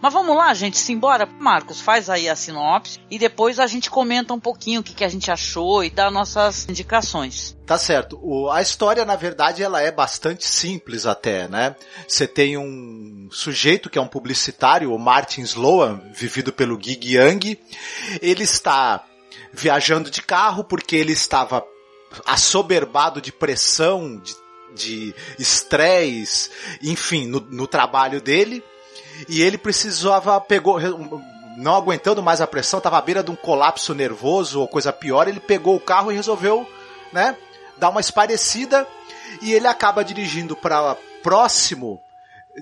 Mas 0.00 0.12
vamos 0.12 0.36
lá, 0.36 0.54
gente, 0.54 0.78
simbora. 0.78 1.26
Marcos, 1.38 1.80
faz 1.80 2.08
aí 2.08 2.28
a 2.28 2.36
sinopse 2.36 3.00
e 3.10 3.18
depois 3.18 3.58
a 3.58 3.66
gente 3.66 3.90
comenta 3.90 4.32
um 4.32 4.38
pouquinho 4.40 4.80
o 4.80 4.84
que, 4.84 4.94
que 4.94 5.04
a 5.04 5.08
gente 5.08 5.30
achou 5.30 5.82
e 5.82 5.90
dá 5.90 6.10
nossas 6.10 6.68
indicações. 6.68 7.56
Tá 7.66 7.76
certo. 7.76 8.18
O, 8.22 8.48
a 8.50 8.62
história, 8.62 9.04
na 9.04 9.16
verdade, 9.16 9.62
ela 9.62 9.82
é 9.82 9.90
bastante 9.90 10.46
simples 10.46 11.04
até, 11.04 11.48
né? 11.48 11.74
Você 12.06 12.26
tem 12.26 12.56
um 12.56 13.28
sujeito 13.30 13.90
que 13.90 13.98
é 13.98 14.02
um 14.02 14.08
publicitário, 14.08 14.94
o 14.94 14.98
Martin 14.98 15.42
Sloan, 15.42 16.00
vivido 16.14 16.52
pelo 16.52 16.80
Gig 16.80 17.16
Young. 17.16 17.58
Ele 18.22 18.44
está 18.44 19.04
viajando 19.52 20.10
de 20.10 20.22
carro 20.22 20.62
porque 20.62 20.94
ele 20.94 21.12
estava 21.12 21.64
assoberbado 22.24 23.20
de 23.20 23.32
pressão, 23.32 24.18
de 24.18 24.34
de 24.74 25.14
estresse, 25.38 26.50
enfim, 26.82 27.26
no, 27.26 27.40
no 27.40 27.66
trabalho 27.66 28.20
dele 28.20 28.62
e 29.28 29.42
ele 29.42 29.56
precisava, 29.56 30.40
pegou, 30.40 30.78
não 31.56 31.74
aguentando 31.74 32.22
mais 32.22 32.40
a 32.40 32.46
pressão, 32.46 32.78
estava 32.78 32.98
à 32.98 33.02
beira 33.02 33.22
de 33.22 33.30
um 33.30 33.36
colapso 33.36 33.94
nervoso 33.94 34.60
ou 34.60 34.68
coisa 34.68 34.92
pior, 34.92 35.26
ele 35.26 35.40
pegou 35.40 35.76
o 35.76 35.80
carro 35.80 36.12
e 36.12 36.14
resolveu, 36.14 36.68
né, 37.12 37.36
dar 37.76 37.88
uma 37.88 38.00
esparecida 38.00 38.86
e 39.42 39.52
ele 39.52 39.66
acaba 39.66 40.04
dirigindo 40.04 40.54
para 40.54 40.96
próximo 41.22 42.00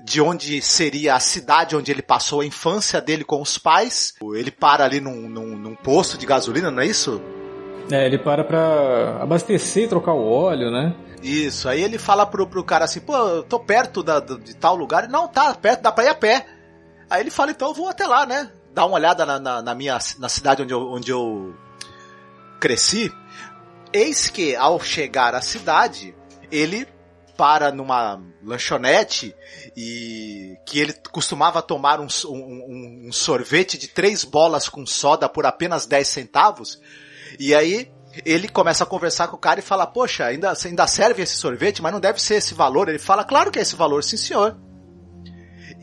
de 0.03 0.21
onde 0.21 0.61
seria 0.61 1.15
a 1.15 1.19
cidade 1.19 1.75
onde 1.75 1.91
ele 1.91 2.01
passou 2.01 2.41
a 2.41 2.45
infância 2.45 3.01
dele 3.01 3.23
com 3.23 3.41
os 3.41 3.57
pais. 3.57 4.13
Ele 4.35 4.51
para 4.51 4.83
ali 4.83 4.99
num, 4.99 5.27
num, 5.27 5.57
num 5.57 5.75
posto 5.75 6.17
de 6.17 6.25
gasolina, 6.25 6.69
não 6.69 6.81
é 6.81 6.85
isso? 6.85 7.21
É, 7.91 8.05
ele 8.05 8.17
para 8.17 8.43
pra 8.43 9.21
abastecer 9.21 9.83
e 9.83 9.87
trocar 9.87 10.13
o 10.13 10.29
óleo, 10.29 10.69
né? 10.71 10.95
Isso, 11.23 11.67
aí 11.67 11.81
ele 11.81 11.97
fala 11.97 12.25
pro, 12.25 12.45
pro 12.45 12.63
cara 12.63 12.85
assim, 12.85 12.99
pô, 12.99 13.15
eu 13.15 13.43
tô 13.43 13.59
perto 13.59 14.03
da, 14.03 14.19
de 14.19 14.55
tal 14.55 14.75
lugar. 14.75 15.07
Não, 15.07 15.27
tá 15.27 15.53
perto, 15.53 15.81
dá 15.81 15.91
pra 15.91 16.03
ir 16.05 16.09
a 16.09 16.15
pé. 16.15 16.45
Aí 17.09 17.21
ele 17.21 17.31
fala, 17.31 17.51
então 17.51 17.69
eu 17.69 17.73
vou 17.73 17.89
até 17.89 18.05
lá, 18.05 18.25
né? 18.25 18.51
Dá 18.73 18.85
uma 18.85 18.95
olhada 18.95 19.25
na, 19.25 19.39
na, 19.39 19.61
na 19.61 19.75
minha 19.75 19.97
na 20.19 20.29
cidade 20.29 20.61
onde 20.61 20.73
eu, 20.73 20.91
onde 20.91 21.11
eu 21.11 21.55
cresci. 22.59 23.11
Eis 23.91 24.29
que, 24.29 24.55
ao 24.55 24.79
chegar 24.79 25.33
à 25.33 25.41
cidade, 25.41 26.13
ele 26.51 26.87
para 27.37 27.71
numa 27.71 28.19
lanchonete 28.43 29.33
e 29.75 30.57
que 30.65 30.79
ele 30.79 30.93
costumava 31.11 31.61
tomar 31.61 31.99
um, 31.99 32.07
um, 32.25 33.07
um, 33.07 33.11
sorvete 33.11 33.77
de 33.77 33.87
três 33.87 34.23
bolas 34.23 34.67
com 34.67 34.85
soda 34.85 35.29
por 35.29 35.45
apenas 35.45 35.85
10 35.85 36.07
centavos. 36.07 36.81
E 37.39 37.53
aí 37.53 37.91
ele 38.25 38.47
começa 38.47 38.83
a 38.83 38.87
conversar 38.87 39.27
com 39.27 39.35
o 39.35 39.39
cara 39.39 39.59
e 39.59 39.63
fala: 39.63 39.85
Poxa, 39.85 40.25
ainda, 40.25 40.53
ainda 40.65 40.87
serve 40.87 41.23
esse 41.23 41.35
sorvete, 41.35 41.81
mas 41.81 41.91
não 41.91 41.99
deve 41.99 42.21
ser 42.21 42.35
esse 42.35 42.53
valor. 42.53 42.89
Ele 42.89 42.99
fala: 42.99 43.23
Claro 43.23 43.51
que 43.51 43.59
é 43.59 43.61
esse 43.61 43.75
valor, 43.75 44.03
sim 44.03 44.17
senhor. 44.17 44.57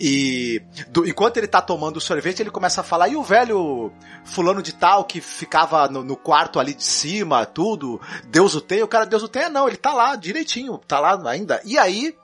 E 0.01 0.61
do, 0.89 1.07
enquanto 1.07 1.37
ele 1.37 1.47
tá 1.47 1.63
tomando 1.63 1.99
o 1.99 2.01
sorvete, 2.01 2.41
ele 2.41 2.51
começa 2.51 2.81
a 2.81 2.85
falar: 2.85 3.09
e 3.09 3.17
o 3.17 3.23
velho 3.23 3.93
fulano 4.25 4.63
de 4.63 4.73
tal 4.73 5.05
que 5.05 5.21
ficava 5.21 5.89
no, 5.89 6.03
no, 6.03 6.17
quarto 6.17 6.59
ali 6.59 6.75
de 6.75 6.85
cima, 6.85 7.47
tudo, 7.47 8.01
Deus 8.27 8.55
o 8.55 8.61
tem? 8.61 8.83
O 8.83 8.89
cara, 8.89 9.07
Deus 9.07 9.23
o 9.23 9.29
tem? 9.29 9.49
Não, 9.49 9.69
ele 9.69 9.77
tá 9.77 9.93
lá 9.93 10.17
direitinho, 10.17 10.79
tá 10.79 10.99
lá 10.99 11.31
ainda. 11.31 11.61
E 11.65 11.79
aí, 11.79 12.17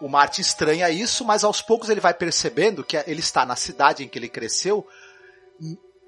o 0.00 0.08
Martin 0.08 0.42
estranha 0.42 0.90
isso, 0.90 1.24
mas 1.24 1.44
aos 1.44 1.62
poucos 1.62 1.88
ele 1.88 2.00
vai 2.00 2.12
percebendo 2.12 2.84
que 2.84 2.96
ele 3.06 3.20
está 3.20 3.46
na 3.46 3.56
cidade 3.56 4.04
em 4.04 4.08
que 4.08 4.18
ele 4.18 4.28
cresceu, 4.28 4.86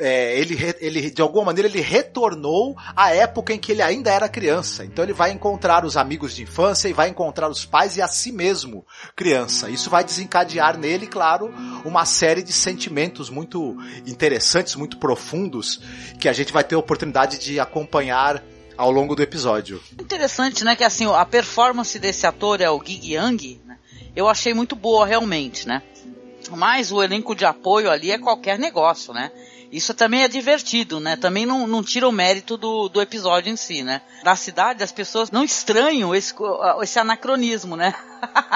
é, 0.00 0.38
ele, 0.38 0.58
ele, 0.80 1.10
de 1.10 1.20
alguma 1.20 1.46
maneira, 1.46 1.68
ele 1.68 1.82
retornou 1.82 2.74
à 2.96 3.14
época 3.14 3.52
em 3.52 3.58
que 3.58 3.70
ele 3.70 3.82
ainda 3.82 4.10
era 4.10 4.28
criança. 4.28 4.82
Então 4.82 5.04
ele 5.04 5.12
vai 5.12 5.30
encontrar 5.30 5.84
os 5.84 5.96
amigos 5.96 6.34
de 6.34 6.42
infância 6.42 6.88
e 6.88 6.92
vai 6.94 7.10
encontrar 7.10 7.50
os 7.50 7.66
pais 7.66 7.98
e 7.98 8.02
a 8.02 8.08
si 8.08 8.32
mesmo 8.32 8.86
criança. 9.14 9.68
Isso 9.68 9.90
vai 9.90 10.02
desencadear 10.02 10.78
nele, 10.78 11.06
claro, 11.06 11.52
uma 11.84 12.06
série 12.06 12.42
de 12.42 12.52
sentimentos 12.52 13.28
muito 13.28 13.76
interessantes, 14.06 14.74
muito 14.74 14.96
profundos, 14.96 15.82
que 16.18 16.28
a 16.28 16.32
gente 16.32 16.52
vai 16.52 16.64
ter 16.64 16.76
a 16.76 16.78
oportunidade 16.78 17.38
de 17.38 17.60
acompanhar 17.60 18.42
ao 18.78 18.90
longo 18.90 19.14
do 19.14 19.22
episódio. 19.22 19.82
Interessante, 20.00 20.64
né? 20.64 20.74
Que 20.74 20.84
assim, 20.84 21.06
a 21.12 21.26
performance 21.26 21.98
desse 21.98 22.26
ator 22.26 22.62
é 22.62 22.70
o 22.70 22.82
Gig 22.82 23.14
Young, 23.14 23.60
né? 23.66 23.76
Eu 24.16 24.26
achei 24.26 24.54
muito 24.54 24.74
boa 24.74 25.06
realmente, 25.06 25.68
né? 25.68 25.82
Mas 26.50 26.90
o 26.90 27.02
elenco 27.02 27.34
de 27.34 27.44
apoio 27.44 27.90
ali 27.90 28.10
é 28.10 28.18
qualquer 28.18 28.58
negócio, 28.58 29.12
né? 29.12 29.30
Isso 29.70 29.94
também 29.94 30.24
é 30.24 30.28
divertido, 30.28 30.98
né? 30.98 31.16
Também 31.16 31.46
não, 31.46 31.66
não 31.66 31.82
tira 31.82 32.08
o 32.08 32.12
mérito 32.12 32.56
do, 32.56 32.88
do 32.88 33.00
episódio 33.00 33.52
em 33.52 33.56
si, 33.56 33.82
né? 33.82 34.02
Na 34.24 34.34
cidade 34.34 34.82
as 34.82 34.90
pessoas 34.90 35.30
não 35.30 35.44
estranham 35.44 36.12
esse, 36.14 36.34
esse 36.82 36.98
anacronismo, 36.98 37.76
né? 37.76 37.94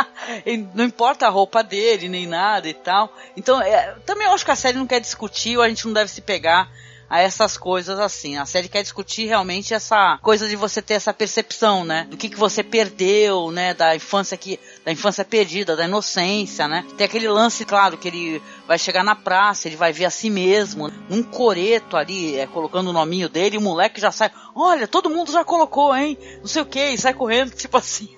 não 0.74 0.84
importa 0.84 1.26
a 1.26 1.30
roupa 1.30 1.62
dele, 1.62 2.08
nem 2.08 2.26
nada 2.26 2.68
e 2.68 2.74
tal. 2.74 3.14
Então, 3.36 3.62
é, 3.62 3.94
também 4.04 4.26
eu 4.26 4.32
acho 4.32 4.44
que 4.44 4.50
a 4.50 4.56
série 4.56 4.76
não 4.76 4.86
quer 4.86 5.00
discutir, 5.00 5.56
ou 5.56 5.62
a 5.62 5.68
gente 5.68 5.86
não 5.86 5.92
deve 5.92 6.10
se 6.10 6.20
pegar 6.20 6.68
a 7.08 7.20
essas 7.20 7.56
coisas 7.56 7.98
assim. 8.00 8.36
A 8.36 8.46
série 8.46 8.68
quer 8.68 8.82
discutir 8.82 9.26
realmente 9.26 9.72
essa 9.72 10.18
coisa 10.20 10.48
de 10.48 10.56
você 10.56 10.82
ter 10.82 10.94
essa 10.94 11.14
percepção, 11.14 11.84
né? 11.84 12.06
Do 12.10 12.16
que, 12.16 12.28
que 12.28 12.36
você 12.36 12.62
perdeu, 12.62 13.50
né? 13.50 13.72
Da 13.72 13.94
infância 13.94 14.36
que. 14.36 14.58
Da 14.84 14.92
infância 14.92 15.24
perdida, 15.24 15.74
da 15.74 15.84
inocência, 15.84 16.68
né? 16.68 16.84
Tem 16.96 17.06
aquele 17.06 17.28
lance, 17.28 17.64
claro, 17.64 17.96
que 17.96 18.08
ele 18.08 18.42
vai 18.66 18.78
chegar 18.78 19.02
na 19.02 19.16
praça, 19.16 19.66
ele 19.66 19.76
vai 19.76 19.92
ver 19.92 20.04
a 20.04 20.10
si 20.10 20.28
mesmo, 20.28 20.90
num 21.08 21.22
coreto 21.22 21.96
ali, 21.96 22.36
é, 22.36 22.46
colocando 22.46 22.90
o 22.90 22.92
nominho 22.92 23.28
dele, 23.28 23.56
e 23.56 23.58
o 23.58 23.62
moleque 23.62 24.00
já 24.00 24.12
sai, 24.12 24.30
olha, 24.54 24.86
todo 24.86 25.08
mundo 25.08 25.32
já 25.32 25.44
colocou, 25.44 25.96
hein? 25.96 26.18
Não 26.40 26.46
sei 26.46 26.62
o 26.62 26.66
que, 26.66 26.90
e 26.90 26.98
sai 26.98 27.14
correndo, 27.14 27.52
tipo 27.56 27.76
assim. 27.78 28.14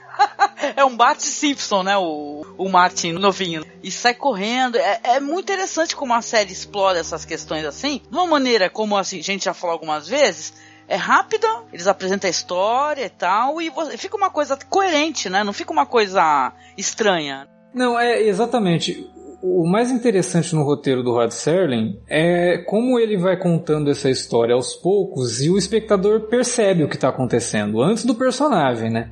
é 0.75 0.85
um 0.85 0.96
Bart 0.96 1.20
Simpson, 1.20 1.82
né? 1.82 1.96
O, 1.96 2.44
o 2.56 2.68
Martin 2.68 3.12
novinho. 3.12 3.64
E 3.82 3.90
sai 3.90 4.14
correndo. 4.14 4.76
É, 4.76 5.00
é 5.04 5.20
muito 5.20 5.44
interessante 5.44 5.94
como 5.94 6.14
a 6.14 6.23
série 6.23 6.52
explora 6.52 6.99
essas 6.99 7.25
questões 7.25 7.64
assim. 7.64 8.00
De 8.11 8.16
uma 8.16 8.26
maneira, 8.26 8.68
como 8.70 8.96
assim, 8.96 9.18
a 9.18 9.23
gente 9.23 9.44
já 9.44 9.54
falou 9.54 9.75
algumas 9.75 10.08
vezes, 10.08 10.54
é 10.88 10.97
rápida, 10.97 11.49
eles 11.73 11.87
apresentam 11.87 12.28
a 12.28 12.31
história 12.31 13.05
e 13.05 13.11
tal, 13.11 13.61
e 13.61 13.71
fica 13.97 14.16
uma 14.16 14.31
coisa 14.31 14.57
coerente, 14.69 15.28
né? 15.28 15.43
Não 15.43 15.52
fica 15.52 15.73
uma 15.73 15.87
coisa 15.87 16.52
estranha. 16.76 17.49
Não, 17.75 17.99
é 17.99 18.23
exatamente. 18.23 19.11
O 19.43 19.69
mais 19.69 19.90
interessante 19.90 20.55
no 20.55 20.62
roteiro 20.62 21.02
do 21.02 21.12
Rod 21.12 21.31
Serling 21.31 22.00
é 22.09 22.59
como 22.59 22.99
ele 22.99 23.16
vai 23.16 23.37
contando 23.37 23.90
essa 23.90 24.09
história 24.09 24.55
aos 24.55 24.75
poucos 24.75 25.43
e 25.43 25.50
o 25.50 25.59
espectador 25.59 26.23
percebe 26.23 26.85
o 26.85 26.88
que 26.88 26.97
está 26.97 27.09
acontecendo 27.09 27.83
antes 27.83 28.05
do 28.05 28.14
personagem, 28.14 28.90
né? 28.90 29.11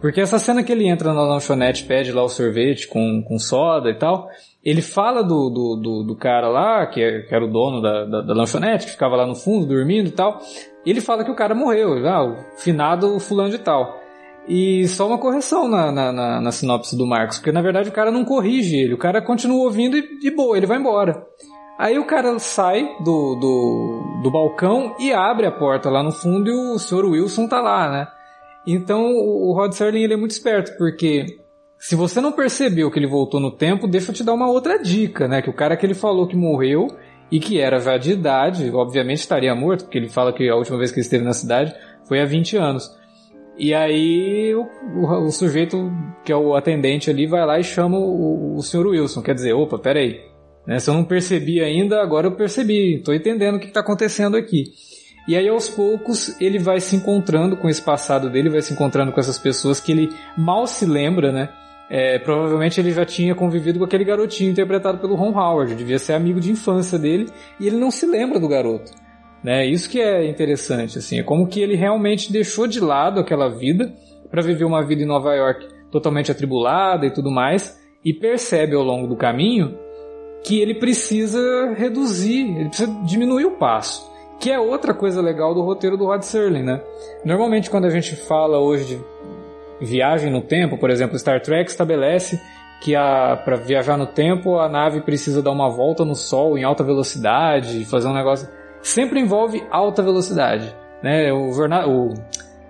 Porque 0.00 0.20
essa 0.20 0.38
cena 0.38 0.62
que 0.62 0.70
ele 0.72 0.88
entra 0.88 1.12
na 1.12 1.22
lanchonete, 1.22 1.84
pede 1.84 2.12
lá 2.12 2.22
o 2.22 2.28
sorvete 2.28 2.86
com, 2.86 3.22
com 3.22 3.38
soda 3.38 3.90
e 3.90 3.94
tal, 3.94 4.28
ele 4.64 4.80
fala 4.80 5.22
do, 5.22 5.50
do, 5.50 5.76
do, 5.76 6.02
do 6.04 6.16
cara 6.16 6.48
lá, 6.48 6.86
que, 6.86 7.02
é, 7.02 7.22
que, 7.22 7.34
era 7.34 7.44
o 7.44 7.50
dono 7.50 7.80
da, 7.80 8.04
da, 8.04 8.20
da, 8.22 8.34
lanchonete, 8.34 8.86
que 8.86 8.92
ficava 8.92 9.16
lá 9.16 9.26
no 9.26 9.34
fundo 9.34 9.66
dormindo 9.66 10.08
e 10.08 10.12
tal. 10.12 10.40
E 10.88 10.90
ele 10.90 11.02
fala 11.02 11.22
que 11.22 11.30
o 11.30 11.34
cara 11.34 11.54
morreu, 11.54 12.08
ah, 12.08 12.24
o 12.24 12.36
finado 12.56 13.20
fulano 13.20 13.50
de 13.50 13.58
tal. 13.58 14.00
E 14.48 14.88
só 14.88 15.06
uma 15.06 15.18
correção 15.18 15.68
na, 15.68 15.92
na, 15.92 16.10
na, 16.10 16.40
na, 16.40 16.50
sinopse 16.50 16.96
do 16.96 17.06
Marcos, 17.06 17.36
porque 17.36 17.52
na 17.52 17.60
verdade 17.60 17.90
o 17.90 17.92
cara 17.92 18.10
não 18.10 18.24
corrige 18.24 18.74
ele, 18.74 18.94
o 18.94 18.98
cara 18.98 19.20
continua 19.20 19.64
ouvindo 19.64 19.98
e, 19.98 20.18
e 20.22 20.30
boa, 20.30 20.56
ele 20.56 20.64
vai 20.64 20.78
embora. 20.78 21.26
Aí 21.78 21.98
o 21.98 22.06
cara 22.06 22.38
sai 22.38 22.88
do, 23.04 23.34
do, 23.34 24.20
do 24.22 24.30
balcão 24.30 24.96
e 24.98 25.12
abre 25.12 25.44
a 25.44 25.52
porta 25.52 25.90
lá 25.90 26.02
no 26.02 26.10
fundo 26.10 26.48
e 26.48 26.54
o 26.54 26.78
Sr. 26.78 27.04
Wilson 27.04 27.46
tá 27.46 27.60
lá, 27.60 27.90
né? 27.90 28.08
Então 28.66 29.12
o 29.12 29.52
Rod 29.52 29.72
Serling 29.72 30.04
ele 30.04 30.14
é 30.14 30.16
muito 30.16 30.30
esperto, 30.30 30.74
porque 30.78 31.38
se 31.78 31.94
você 31.94 32.18
não 32.18 32.32
percebeu 32.32 32.90
que 32.90 32.98
ele 32.98 33.06
voltou 33.06 33.38
no 33.40 33.50
tempo, 33.50 33.86
deixa 33.86 34.10
eu 34.10 34.14
te 34.14 34.24
dar 34.24 34.32
uma 34.32 34.48
outra 34.48 34.78
dica, 34.78 35.28
né? 35.28 35.42
Que 35.42 35.50
o 35.50 35.54
cara 35.54 35.76
que 35.76 35.84
ele 35.84 35.92
falou 35.92 36.26
que 36.26 36.34
morreu 36.34 36.86
e 37.30 37.38
que 37.38 37.60
era 37.60 37.80
já 37.80 37.96
de 37.96 38.12
idade, 38.12 38.70
obviamente 38.70 39.18
estaria 39.18 39.54
morto, 39.54 39.84
porque 39.84 39.98
ele 39.98 40.08
fala 40.08 40.32
que 40.32 40.48
a 40.48 40.56
última 40.56 40.78
vez 40.78 40.90
que 40.90 40.98
ele 40.98 41.04
esteve 41.04 41.24
na 41.24 41.32
cidade 41.32 41.74
foi 42.04 42.20
há 42.20 42.24
20 42.24 42.56
anos. 42.56 42.90
E 43.58 43.74
aí 43.74 44.54
o, 44.54 44.66
o, 44.94 45.26
o 45.26 45.30
sujeito, 45.32 45.90
que 46.24 46.32
é 46.32 46.36
o 46.36 46.54
atendente 46.54 47.10
ali, 47.10 47.26
vai 47.26 47.44
lá 47.44 47.58
e 47.58 47.64
chama 47.64 47.98
o, 47.98 48.56
o 48.56 48.62
Sr. 48.62 48.86
Wilson. 48.86 49.20
Quer 49.20 49.34
dizer, 49.34 49.52
opa, 49.52 49.78
peraí. 49.78 50.20
Né, 50.66 50.78
se 50.78 50.88
eu 50.88 50.94
não 50.94 51.04
percebi 51.04 51.60
ainda, 51.60 52.00
agora 52.00 52.28
eu 52.28 52.32
percebi. 52.32 52.96
Estou 52.96 53.14
entendendo 53.14 53.56
o 53.56 53.58
que 53.58 53.66
está 53.66 53.80
acontecendo 53.80 54.36
aqui. 54.36 54.64
E 55.26 55.36
aí 55.36 55.48
aos 55.48 55.68
poucos 55.68 56.40
ele 56.40 56.58
vai 56.58 56.80
se 56.80 56.96
encontrando 56.96 57.56
com 57.56 57.68
esse 57.68 57.82
passado 57.82 58.30
dele, 58.30 58.48
vai 58.48 58.62
se 58.62 58.72
encontrando 58.72 59.12
com 59.12 59.20
essas 59.20 59.38
pessoas 59.38 59.80
que 59.80 59.92
ele 59.92 60.08
mal 60.36 60.66
se 60.66 60.86
lembra, 60.86 61.32
né? 61.32 61.50
É, 61.90 62.18
provavelmente 62.18 62.78
ele 62.78 62.90
já 62.90 63.04
tinha 63.04 63.34
convivido 63.34 63.78
com 63.78 63.84
aquele 63.84 64.04
garotinho 64.04 64.50
interpretado 64.50 64.98
pelo 64.98 65.14
Ron 65.14 65.32
Howard, 65.38 65.74
devia 65.74 65.98
ser 65.98 66.12
amigo 66.12 66.38
de 66.38 66.50
infância 66.50 66.98
dele, 66.98 67.28
e 67.58 67.66
ele 67.66 67.76
não 67.76 67.90
se 67.90 68.04
lembra 68.06 68.38
do 68.38 68.46
garoto. 68.46 68.92
Né? 69.42 69.64
Isso 69.66 69.88
que 69.88 70.00
é 70.00 70.28
interessante, 70.28 70.98
assim, 70.98 71.20
é 71.20 71.22
como 71.22 71.46
que 71.46 71.60
ele 71.60 71.76
realmente 71.76 72.32
deixou 72.32 72.66
de 72.66 72.80
lado 72.80 73.20
aquela 73.20 73.48
vida 73.48 73.92
para 74.30 74.42
viver 74.42 74.64
uma 74.64 74.84
vida 74.84 75.02
em 75.02 75.06
Nova 75.06 75.34
York 75.34 75.66
totalmente 75.90 76.30
atribulada 76.30 77.06
e 77.06 77.10
tudo 77.10 77.30
mais, 77.30 77.78
e 78.04 78.12
percebe 78.12 78.74
ao 78.74 78.82
longo 78.82 79.06
do 79.06 79.16
caminho 79.16 79.78
que 80.44 80.60
ele 80.60 80.74
precisa 80.74 81.74
reduzir, 81.76 82.56
ele 82.56 82.68
precisa 82.68 82.92
diminuir 83.04 83.46
o 83.46 83.52
passo. 83.52 84.08
Que 84.38 84.52
é 84.52 84.60
outra 84.60 84.94
coisa 84.94 85.20
legal 85.20 85.52
do 85.52 85.62
roteiro 85.62 85.96
do 85.96 86.04
Rod 86.04 86.22
Serling, 86.22 86.62
né? 86.62 86.80
Normalmente 87.24 87.68
quando 87.68 87.86
a 87.86 87.90
gente 87.90 88.14
fala 88.14 88.60
hoje 88.60 88.84
de 88.94 89.04
viagem 89.80 90.30
no 90.30 90.40
tempo, 90.40 90.78
por 90.78 90.90
exemplo, 90.90 91.18
Star 91.18 91.40
Trek 91.40 91.70
estabelece 91.70 92.40
que 92.80 92.92
para 92.92 93.56
viajar 93.56 93.96
no 93.96 94.06
tempo 94.06 94.58
a 94.58 94.68
nave 94.68 95.00
precisa 95.00 95.42
dar 95.42 95.50
uma 95.50 95.68
volta 95.68 96.04
no 96.04 96.14
Sol 96.14 96.56
em 96.56 96.64
alta 96.64 96.84
velocidade, 96.84 97.84
fazer 97.84 98.08
um 98.08 98.14
negócio. 98.14 98.48
Sempre 98.80 99.20
envolve 99.20 99.64
alta 99.70 100.02
velocidade. 100.02 100.74
Né? 101.02 101.32
O, 101.32 101.50
o 101.50 102.14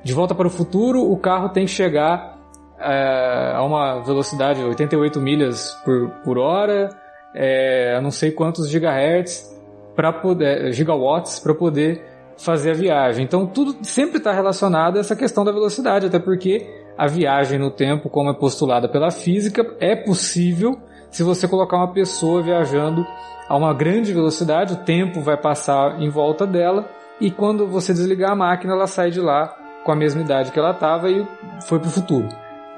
De 0.03 0.13
Volta 0.13 0.35
para 0.35 0.47
o 0.47 0.51
Futuro, 0.51 1.03
o 1.03 1.17
carro 1.19 1.51
tem 1.51 1.67
que 1.67 1.71
chegar 1.71 2.39
é, 2.79 3.53
a 3.55 3.63
uma 3.63 4.01
velocidade 4.01 4.61
de 4.61 4.67
88 4.67 5.21
milhas 5.21 5.75
por, 5.85 6.11
por 6.25 6.39
hora, 6.39 6.89
é, 7.35 7.95
a 7.97 8.01
não 8.01 8.11
sei 8.11 8.31
quantos 8.31 8.71
gigahertz, 8.71 9.59
para 9.95 10.13
poder, 10.13 10.73
gigawatts, 10.73 11.41
para 11.41 11.55
poder 11.55 12.03
fazer 12.39 12.71
a 12.71 12.75
viagem. 12.75 13.25
Então 13.25 13.47
tudo 13.47 13.85
sempre 13.85 14.19
está 14.19 14.33
relacionado 14.33 14.97
a 14.97 15.01
essa 15.01 15.17
questão 15.17 15.45
da 15.45 15.53
velocidade, 15.53 16.07
até 16.07 16.19
porque 16.19 16.67
a 16.99 17.07
viagem 17.07 17.61
no 17.61 17.71
tempo, 17.71 18.11
como 18.11 18.29
é 18.29 18.35
postulada 18.35 18.89
pela 18.89 19.13
física, 19.13 19.65
é 19.79 19.95
possível 19.95 20.77
se 21.11 21.23
você 21.23 21.47
colocar 21.47 21.77
uma 21.77 21.93
pessoa 21.93 22.43
viajando 22.43 23.07
a 23.49 23.57
uma 23.57 23.73
grande 23.73 24.13
velocidade, 24.13 24.75
o 24.75 24.85
tempo 24.85 25.21
vai 25.21 25.37
passar 25.37 26.03
em 26.03 26.11
volta 26.11 26.45
dela 26.45 26.91
e 27.21 27.31
quando 27.31 27.67
você 27.67 27.95
desligar 27.95 28.33
a 28.33 28.37
máquina, 28.37 28.73
ela 28.75 28.87
sai 28.87 29.11
de 29.11 29.21
lá 29.21 29.57
com 29.85 29.93
a 29.93 29.97
mesma 29.97 30.21
idade 30.21 30.51
que 30.51 30.59
ela 30.59 30.73
estava 30.73 31.09
e 31.09 31.27
foi 31.67 31.79
para 31.79 31.89
o 31.89 31.93
futuro. 31.93 32.29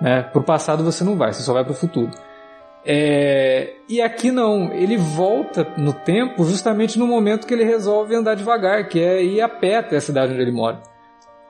Né? 0.00 0.22
Para 0.22 0.40
o 0.40 0.44
passado 0.44 0.84
você 0.84 1.02
não 1.02 1.16
vai, 1.16 1.32
você 1.32 1.42
só 1.42 1.54
vai 1.54 1.64
para 1.64 1.72
o 1.72 1.76
futuro. 1.76 2.10
É... 2.84 3.72
E 3.88 4.00
aqui 4.00 4.30
não, 4.30 4.72
ele 4.72 4.96
volta 4.96 5.66
no 5.76 5.92
tempo 5.92 6.44
justamente 6.44 6.98
no 6.98 7.06
momento 7.06 7.46
que 7.46 7.54
ele 7.54 7.64
resolve 7.64 8.14
andar 8.14 8.34
devagar, 8.34 8.86
que 8.88 9.00
é 9.00 9.22
ir 9.24 9.40
a 9.40 9.48
pé 9.48 9.78
até 9.78 9.96
a 9.96 10.00
cidade 10.00 10.32
onde 10.32 10.42
ele 10.42 10.52
mora. 10.52 10.89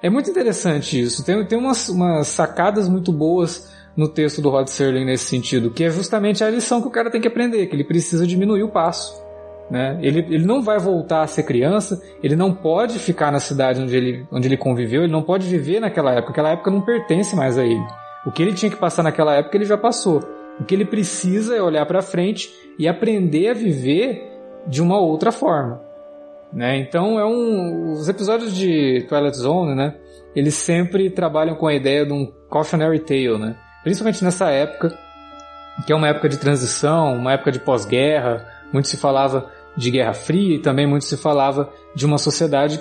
É 0.02 0.08
muito 0.08 0.30
interessante 0.30 1.00
isso. 1.00 1.24
Tem, 1.24 1.44
tem 1.44 1.58
umas, 1.58 1.88
umas 1.88 2.28
sacadas 2.28 2.88
muito 2.88 3.12
boas 3.12 3.70
no 3.96 4.08
texto 4.08 4.40
do 4.40 4.48
Rod 4.48 4.66
Serling 4.68 5.04
nesse 5.04 5.24
sentido, 5.24 5.70
que 5.70 5.84
é 5.84 5.90
justamente 5.90 6.42
a 6.42 6.50
lição 6.50 6.80
que 6.80 6.88
o 6.88 6.90
cara 6.90 7.10
tem 7.10 7.20
que 7.20 7.28
aprender, 7.28 7.66
que 7.66 7.76
ele 7.76 7.84
precisa 7.84 8.26
diminuir 8.26 8.62
o 8.62 8.68
passo. 8.68 9.22
Né? 9.70 9.98
Ele, 10.02 10.20
ele 10.20 10.46
não 10.46 10.62
vai 10.62 10.78
voltar 10.78 11.22
a 11.22 11.26
ser 11.26 11.42
criança, 11.42 12.00
ele 12.22 12.34
não 12.34 12.52
pode 12.52 12.98
ficar 12.98 13.30
na 13.30 13.38
cidade 13.38 13.80
onde 13.80 13.96
ele, 13.96 14.26
onde 14.32 14.48
ele 14.48 14.56
conviveu, 14.56 15.04
ele 15.04 15.12
não 15.12 15.22
pode 15.22 15.46
viver 15.46 15.80
naquela 15.80 16.12
época, 16.12 16.32
aquela 16.32 16.50
época 16.50 16.70
não 16.70 16.80
pertence 16.80 17.36
mais 17.36 17.58
a 17.58 17.64
ele. 17.64 17.84
O 18.26 18.32
que 18.32 18.42
ele 18.42 18.54
tinha 18.54 18.70
que 18.70 18.76
passar 18.76 19.02
naquela 19.02 19.34
época 19.34 19.56
ele 19.56 19.64
já 19.64 19.78
passou. 19.78 20.22
O 20.58 20.64
que 20.64 20.74
ele 20.74 20.84
precisa 20.84 21.54
é 21.54 21.62
olhar 21.62 21.86
para 21.86 22.02
frente 22.02 22.50
e 22.78 22.88
aprender 22.88 23.48
a 23.48 23.54
viver 23.54 24.28
de 24.66 24.82
uma 24.82 24.98
outra 24.98 25.30
forma. 25.30 25.89
Né? 26.52 26.78
Então 26.78 27.18
é 27.18 27.24
um, 27.24 27.92
os 27.92 28.08
episódios 28.08 28.54
de 28.54 29.06
Twilight 29.08 29.36
Zone, 29.36 29.74
né? 29.74 29.94
Eles 30.34 30.54
sempre 30.54 31.10
trabalham 31.10 31.54
com 31.54 31.66
a 31.66 31.74
ideia 31.74 32.04
de 32.04 32.12
um 32.12 32.26
cautionary 32.50 33.00
tale, 33.00 33.38
né? 33.38 33.56
Principalmente 33.82 34.24
nessa 34.24 34.50
época, 34.50 34.96
que 35.86 35.92
é 35.92 35.96
uma 35.96 36.08
época 36.08 36.28
de 36.28 36.38
transição, 36.38 37.14
uma 37.14 37.32
época 37.32 37.52
de 37.52 37.60
pós-guerra. 37.60 38.46
Muito 38.72 38.88
se 38.88 38.96
falava 38.96 39.50
de 39.76 39.90
Guerra 39.90 40.12
Fria 40.12 40.56
e 40.56 40.58
também 40.58 40.86
muito 40.86 41.04
se 41.04 41.16
falava 41.16 41.72
de 41.94 42.04
uma 42.04 42.18
sociedade 42.18 42.80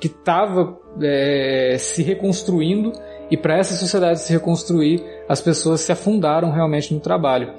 que 0.00 0.06
estava 0.06 0.76
é, 1.00 1.76
se 1.78 2.02
reconstruindo 2.02 2.92
e 3.30 3.36
para 3.36 3.56
essa 3.56 3.74
sociedade 3.74 4.20
se 4.20 4.32
reconstruir, 4.32 5.02
as 5.28 5.40
pessoas 5.40 5.80
se 5.80 5.92
afundaram 5.92 6.50
realmente 6.50 6.92
no 6.92 7.00
trabalho. 7.00 7.54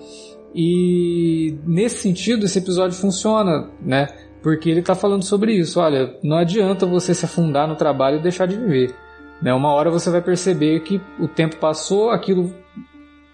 E 0.53 1.57
nesse 1.65 1.97
sentido, 1.97 2.45
esse 2.45 2.59
episódio 2.59 2.95
funciona, 2.95 3.69
né? 3.81 4.07
Porque 4.43 4.69
ele 4.69 4.82
está 4.82 4.93
falando 4.93 5.23
sobre 5.23 5.53
isso. 5.53 5.79
Olha, 5.79 6.15
não 6.21 6.38
adianta 6.38 6.86
você 6.86 7.15
se 7.15 7.23
afundar 7.23 7.65
no 7.65 7.77
trabalho 7.77 8.17
e 8.17 8.21
deixar 8.21 8.45
de 8.45 8.58
viver. 8.58 8.93
Né? 9.41 9.53
Uma 9.53 9.73
hora 9.73 9.89
você 9.89 10.10
vai 10.10 10.21
perceber 10.21 10.82
que 10.82 11.01
o 11.17 11.29
tempo 11.29 11.56
passou, 11.56 12.12
aquilo, 12.12 12.53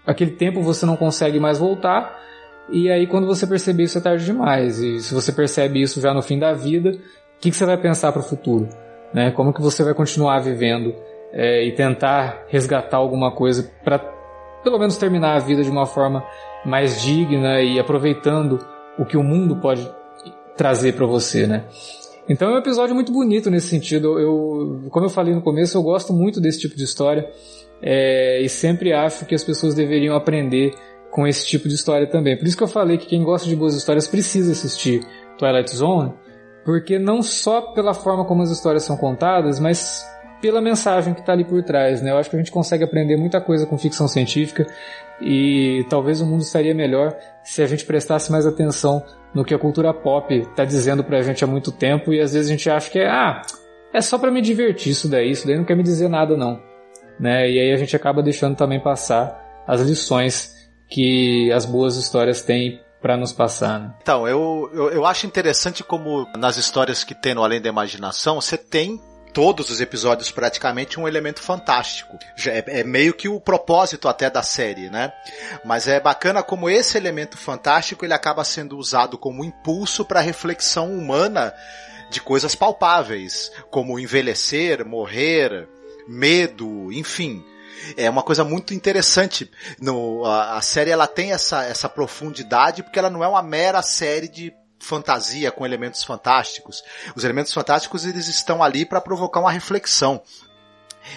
aquele 0.06 0.30
tempo 0.30 0.62
você 0.62 0.86
não 0.86 0.96
consegue 0.96 1.40
mais 1.40 1.58
voltar. 1.58 2.16
E 2.70 2.88
aí, 2.88 3.08
quando 3.08 3.26
você 3.26 3.44
perceber 3.44 3.82
isso, 3.82 3.98
é 3.98 4.00
tarde 4.00 4.24
demais. 4.24 4.78
E 4.78 5.00
se 5.00 5.12
você 5.12 5.32
percebe 5.32 5.82
isso 5.82 6.00
já 6.00 6.14
no 6.14 6.22
fim 6.22 6.38
da 6.38 6.52
vida, 6.52 6.90
o 6.90 7.40
que, 7.40 7.50
que 7.50 7.56
você 7.56 7.66
vai 7.66 7.76
pensar 7.76 8.12
para 8.12 8.20
o 8.20 8.24
futuro? 8.24 8.68
Né? 9.12 9.32
Como 9.32 9.52
que 9.52 9.60
você 9.60 9.82
vai 9.82 9.92
continuar 9.92 10.38
vivendo 10.38 10.94
é, 11.32 11.66
e 11.66 11.72
tentar 11.72 12.44
resgatar 12.48 12.98
alguma 12.98 13.32
coisa 13.32 13.68
para 13.82 13.98
pelo 14.62 14.78
menos 14.78 14.96
terminar 14.96 15.36
a 15.36 15.38
vida 15.38 15.62
de 15.62 15.70
uma 15.70 15.86
forma 15.86 16.24
mais 16.64 17.02
digna 17.02 17.60
e 17.62 17.80
aproveitando 17.80 18.58
o 18.98 19.04
que 19.04 19.16
o 19.16 19.22
mundo 19.22 19.56
pode 19.56 19.90
trazer 20.56 20.94
para 20.94 21.06
você, 21.06 21.46
né? 21.46 21.64
Então 22.28 22.50
é 22.50 22.54
um 22.54 22.58
episódio 22.58 22.94
muito 22.94 23.12
bonito 23.12 23.50
nesse 23.50 23.68
sentido. 23.68 24.18
Eu, 24.18 24.88
como 24.90 25.06
eu 25.06 25.10
falei 25.10 25.34
no 25.34 25.42
começo, 25.42 25.76
eu 25.76 25.82
gosto 25.82 26.12
muito 26.12 26.40
desse 26.40 26.60
tipo 26.60 26.76
de 26.76 26.84
história 26.84 27.28
é, 27.82 28.40
e 28.40 28.48
sempre 28.48 28.92
acho 28.92 29.26
que 29.26 29.34
as 29.34 29.42
pessoas 29.42 29.74
deveriam 29.74 30.14
aprender 30.14 30.72
com 31.10 31.26
esse 31.26 31.44
tipo 31.46 31.68
de 31.68 31.74
história 31.74 32.06
também. 32.06 32.36
Por 32.36 32.46
isso 32.46 32.56
que 32.56 32.62
eu 32.62 32.68
falei 32.68 32.98
que 32.98 33.06
quem 33.06 33.24
gosta 33.24 33.48
de 33.48 33.56
boas 33.56 33.74
histórias 33.74 34.06
precisa 34.06 34.52
assistir 34.52 35.04
Twilight 35.38 35.74
Zone, 35.74 36.12
porque 36.64 36.98
não 36.98 37.22
só 37.22 37.72
pela 37.72 37.94
forma 37.94 38.24
como 38.24 38.42
as 38.42 38.50
histórias 38.50 38.84
são 38.84 38.96
contadas, 38.96 39.58
mas 39.58 40.04
pela 40.40 40.60
mensagem 40.60 41.12
que 41.14 41.20
está 41.20 41.32
ali 41.32 41.44
por 41.44 41.62
trás. 41.62 42.00
Né? 42.00 42.10
Eu 42.10 42.16
acho 42.16 42.30
que 42.30 42.36
a 42.36 42.38
gente 42.38 42.52
consegue 42.52 42.84
aprender 42.84 43.16
muita 43.16 43.40
coisa 43.40 43.66
com 43.66 43.76
ficção 43.76 44.06
científica 44.06 44.66
e 45.20 45.84
talvez 45.90 46.20
o 46.20 46.26
mundo 46.26 46.42
estaria 46.42 46.74
melhor 46.74 47.14
se 47.42 47.62
a 47.62 47.66
gente 47.66 47.84
prestasse 47.84 48.30
mais 48.30 48.46
atenção 48.46 49.02
no 49.34 49.44
que 49.44 49.54
a 49.54 49.58
cultura 49.58 49.92
pop 49.94 50.34
está 50.34 50.64
dizendo 50.64 51.04
pra 51.04 51.22
gente 51.22 51.44
há 51.44 51.46
muito 51.46 51.70
tempo 51.70 52.12
e 52.12 52.20
às 52.20 52.32
vezes 52.32 52.48
a 52.48 52.52
gente 52.52 52.68
acha 52.70 52.90
que 52.90 52.98
é, 52.98 53.08
ah, 53.08 53.42
é 53.92 54.00
só 54.00 54.18
para 54.18 54.30
me 54.30 54.40
divertir 54.40 54.92
isso 54.92 55.08
daí, 55.08 55.30
isso 55.30 55.46
daí 55.46 55.56
não 55.56 55.64
quer 55.64 55.76
me 55.76 55.82
dizer 55.82 56.08
nada 56.08 56.36
não. 56.36 56.60
né? 57.18 57.50
E 57.50 57.58
aí 57.58 57.72
a 57.72 57.76
gente 57.76 57.94
acaba 57.94 58.22
deixando 58.22 58.56
também 58.56 58.80
passar 58.80 59.62
as 59.66 59.80
lições 59.82 60.54
que 60.88 61.52
as 61.52 61.64
boas 61.64 61.96
histórias 61.96 62.42
têm 62.42 62.80
para 63.00 63.16
nos 63.16 63.32
passar. 63.32 63.80
Né? 63.80 63.94
Então, 64.02 64.28
eu, 64.28 64.70
eu, 64.74 64.90
eu 64.90 65.06
acho 65.06 65.26
interessante 65.26 65.82
como 65.82 66.26
nas 66.36 66.56
histórias 66.56 67.04
que 67.04 67.14
tem 67.14 67.34
no 67.34 67.42
Além 67.42 67.60
da 67.60 67.68
Imaginação, 67.68 68.40
você 68.40 68.58
tem 68.58 69.00
todos 69.32 69.70
os 69.70 69.80
episódios 69.80 70.30
praticamente 70.30 70.98
um 70.98 71.06
elemento 71.06 71.40
fantástico. 71.40 72.18
É, 72.46 72.80
é, 72.80 72.84
meio 72.84 73.14
que 73.14 73.28
o 73.28 73.40
propósito 73.40 74.08
até 74.08 74.28
da 74.28 74.42
série, 74.42 74.90
né? 74.90 75.12
Mas 75.64 75.88
é 75.88 76.00
bacana 76.00 76.42
como 76.42 76.68
esse 76.68 76.96
elemento 76.96 77.36
fantástico 77.36 78.04
ele 78.04 78.14
acaba 78.14 78.44
sendo 78.44 78.76
usado 78.76 79.16
como 79.16 79.44
impulso 79.44 80.04
para 80.04 80.20
reflexão 80.20 80.92
humana 80.92 81.54
de 82.10 82.20
coisas 82.20 82.54
palpáveis, 82.54 83.52
como 83.70 83.98
envelhecer, 83.98 84.84
morrer, 84.84 85.68
medo, 86.08 86.92
enfim. 86.92 87.44
É 87.96 88.10
uma 88.10 88.22
coisa 88.22 88.44
muito 88.44 88.74
interessante. 88.74 89.50
No, 89.80 90.24
a, 90.24 90.58
a 90.58 90.60
série 90.60 90.90
ela 90.90 91.06
tem 91.06 91.32
essa, 91.32 91.64
essa 91.64 91.88
profundidade 91.88 92.82
porque 92.82 92.98
ela 92.98 93.10
não 93.10 93.24
é 93.24 93.28
uma 93.28 93.42
mera 93.42 93.80
série 93.80 94.28
de 94.28 94.52
fantasia 94.80 95.52
com 95.52 95.64
elementos 95.64 96.02
fantásticos. 96.02 96.82
Os 97.14 97.22
elementos 97.22 97.52
fantásticos 97.52 98.04
eles 98.04 98.26
estão 98.26 98.62
ali 98.62 98.84
para 98.84 99.00
provocar 99.00 99.40
uma 99.40 99.52
reflexão. 99.52 100.20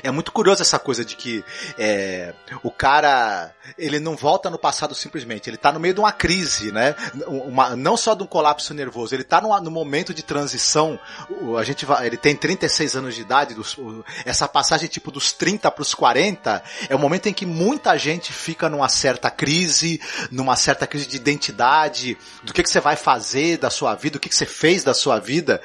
É 0.01 0.09
muito 0.11 0.31
curioso 0.31 0.61
essa 0.61 0.79
coisa 0.79 1.03
de 1.05 1.15
que 1.15 1.43
é, 1.77 2.33
o 2.63 2.71
cara 2.71 3.53
ele 3.77 3.99
não 3.99 4.15
volta 4.15 4.49
no 4.49 4.57
passado 4.57 4.93
simplesmente, 4.95 5.49
ele 5.49 5.55
está 5.55 5.71
no 5.71 5.79
meio 5.79 5.93
de 5.93 5.99
uma 5.99 6.11
crise, 6.11 6.71
né? 6.71 6.95
Uma, 7.27 7.75
não 7.75 7.95
só 7.95 8.13
de 8.13 8.23
um 8.23 8.27
colapso 8.27 8.73
nervoso, 8.73 9.15
ele 9.15 9.21
está 9.23 9.41
no 9.41 9.71
momento 9.71 10.13
de 10.13 10.23
transição. 10.23 10.99
A 11.57 11.63
gente 11.63 11.85
vai, 11.85 12.07
ele 12.07 12.17
tem 12.17 12.35
36 12.35 12.95
anos 12.95 13.15
de 13.15 13.21
idade, 13.21 13.53
dos, 13.53 13.77
essa 14.25 14.47
passagem 14.47 14.87
tipo 14.87 15.11
dos 15.11 15.31
30 15.31 15.69
para 15.71 15.81
os 15.81 15.93
40 15.93 16.63
é 16.89 16.95
o 16.95 16.99
momento 16.99 17.27
em 17.27 17.33
que 17.33 17.45
muita 17.45 17.97
gente 17.97 18.31
fica 18.33 18.69
numa 18.69 18.89
certa 18.89 19.29
crise, 19.29 19.99
numa 20.31 20.55
certa 20.55 20.85
crise 20.85 21.07
de 21.07 21.17
identidade, 21.17 22.17
do 22.43 22.53
que, 22.53 22.63
que 22.63 22.69
você 22.69 22.79
vai 22.79 22.95
fazer 22.95 23.57
da 23.57 23.69
sua 23.69 23.95
vida, 23.95 24.17
o 24.17 24.19
que, 24.19 24.29
que 24.29 24.35
você 24.35 24.45
fez 24.45 24.83
da 24.83 24.93
sua 24.93 25.19
vida. 25.19 25.61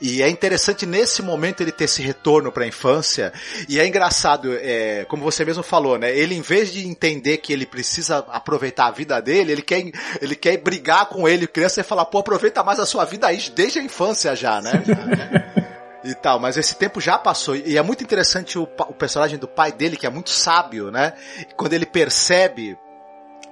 E 0.00 0.22
é 0.22 0.28
interessante 0.28 0.86
nesse 0.86 1.22
momento 1.22 1.60
ele 1.60 1.72
ter 1.72 1.84
esse 1.84 2.02
retorno 2.02 2.50
para 2.50 2.64
a 2.64 2.68
infância 2.68 3.32
e 3.68 3.80
é 3.80 3.86
engraçado, 3.86 4.56
é, 4.60 5.04
como 5.06 5.22
você 5.22 5.44
mesmo 5.44 5.62
falou, 5.62 5.98
né? 5.98 6.16
Ele, 6.16 6.34
em 6.34 6.40
vez 6.40 6.72
de 6.72 6.86
entender 6.86 7.38
que 7.38 7.52
ele 7.52 7.66
precisa 7.66 8.18
aproveitar 8.28 8.86
a 8.86 8.90
vida 8.90 9.20
dele, 9.20 9.52
ele 9.52 9.62
quer, 9.62 9.84
ele 10.20 10.34
quer 10.34 10.56
brigar 10.58 11.06
com 11.06 11.28
ele, 11.28 11.46
criança, 11.46 11.80
e 11.80 11.84
falar, 11.84 12.04
pô, 12.06 12.18
aproveita 12.18 12.62
mais 12.62 12.78
a 12.78 12.86
sua 12.86 13.04
vida 13.04 13.26
aí 13.26 13.38
desde 13.54 13.78
a 13.78 13.82
infância 13.82 14.34
já, 14.34 14.60
né? 14.60 14.72
e 16.04 16.14
tal, 16.14 16.38
mas 16.38 16.56
esse 16.56 16.76
tempo 16.76 17.00
já 17.00 17.16
passou. 17.16 17.56
E 17.56 17.78
é 17.78 17.82
muito 17.82 18.04
interessante 18.04 18.58
o, 18.58 18.64
o 18.64 18.94
personagem 18.94 19.38
do 19.38 19.48
pai 19.48 19.72
dele, 19.72 19.96
que 19.96 20.06
é 20.06 20.10
muito 20.10 20.30
sábio, 20.30 20.90
né? 20.90 21.14
Quando 21.56 21.72
ele 21.72 21.86
percebe 21.86 22.78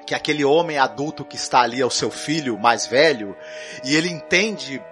que 0.07 0.15
aquele 0.15 0.45
homem 0.45 0.79
adulto 0.79 1.25
que 1.25 1.37
está 1.37 1.63
ali 1.63 1.81
é 1.81 1.87
o 1.87 1.91
seu 1.91 2.11
filho 2.11 2.59
mais 2.59 2.87
velho, 2.87 3.37
e 3.85 3.97
ele 3.97 4.09
entende 4.09 4.83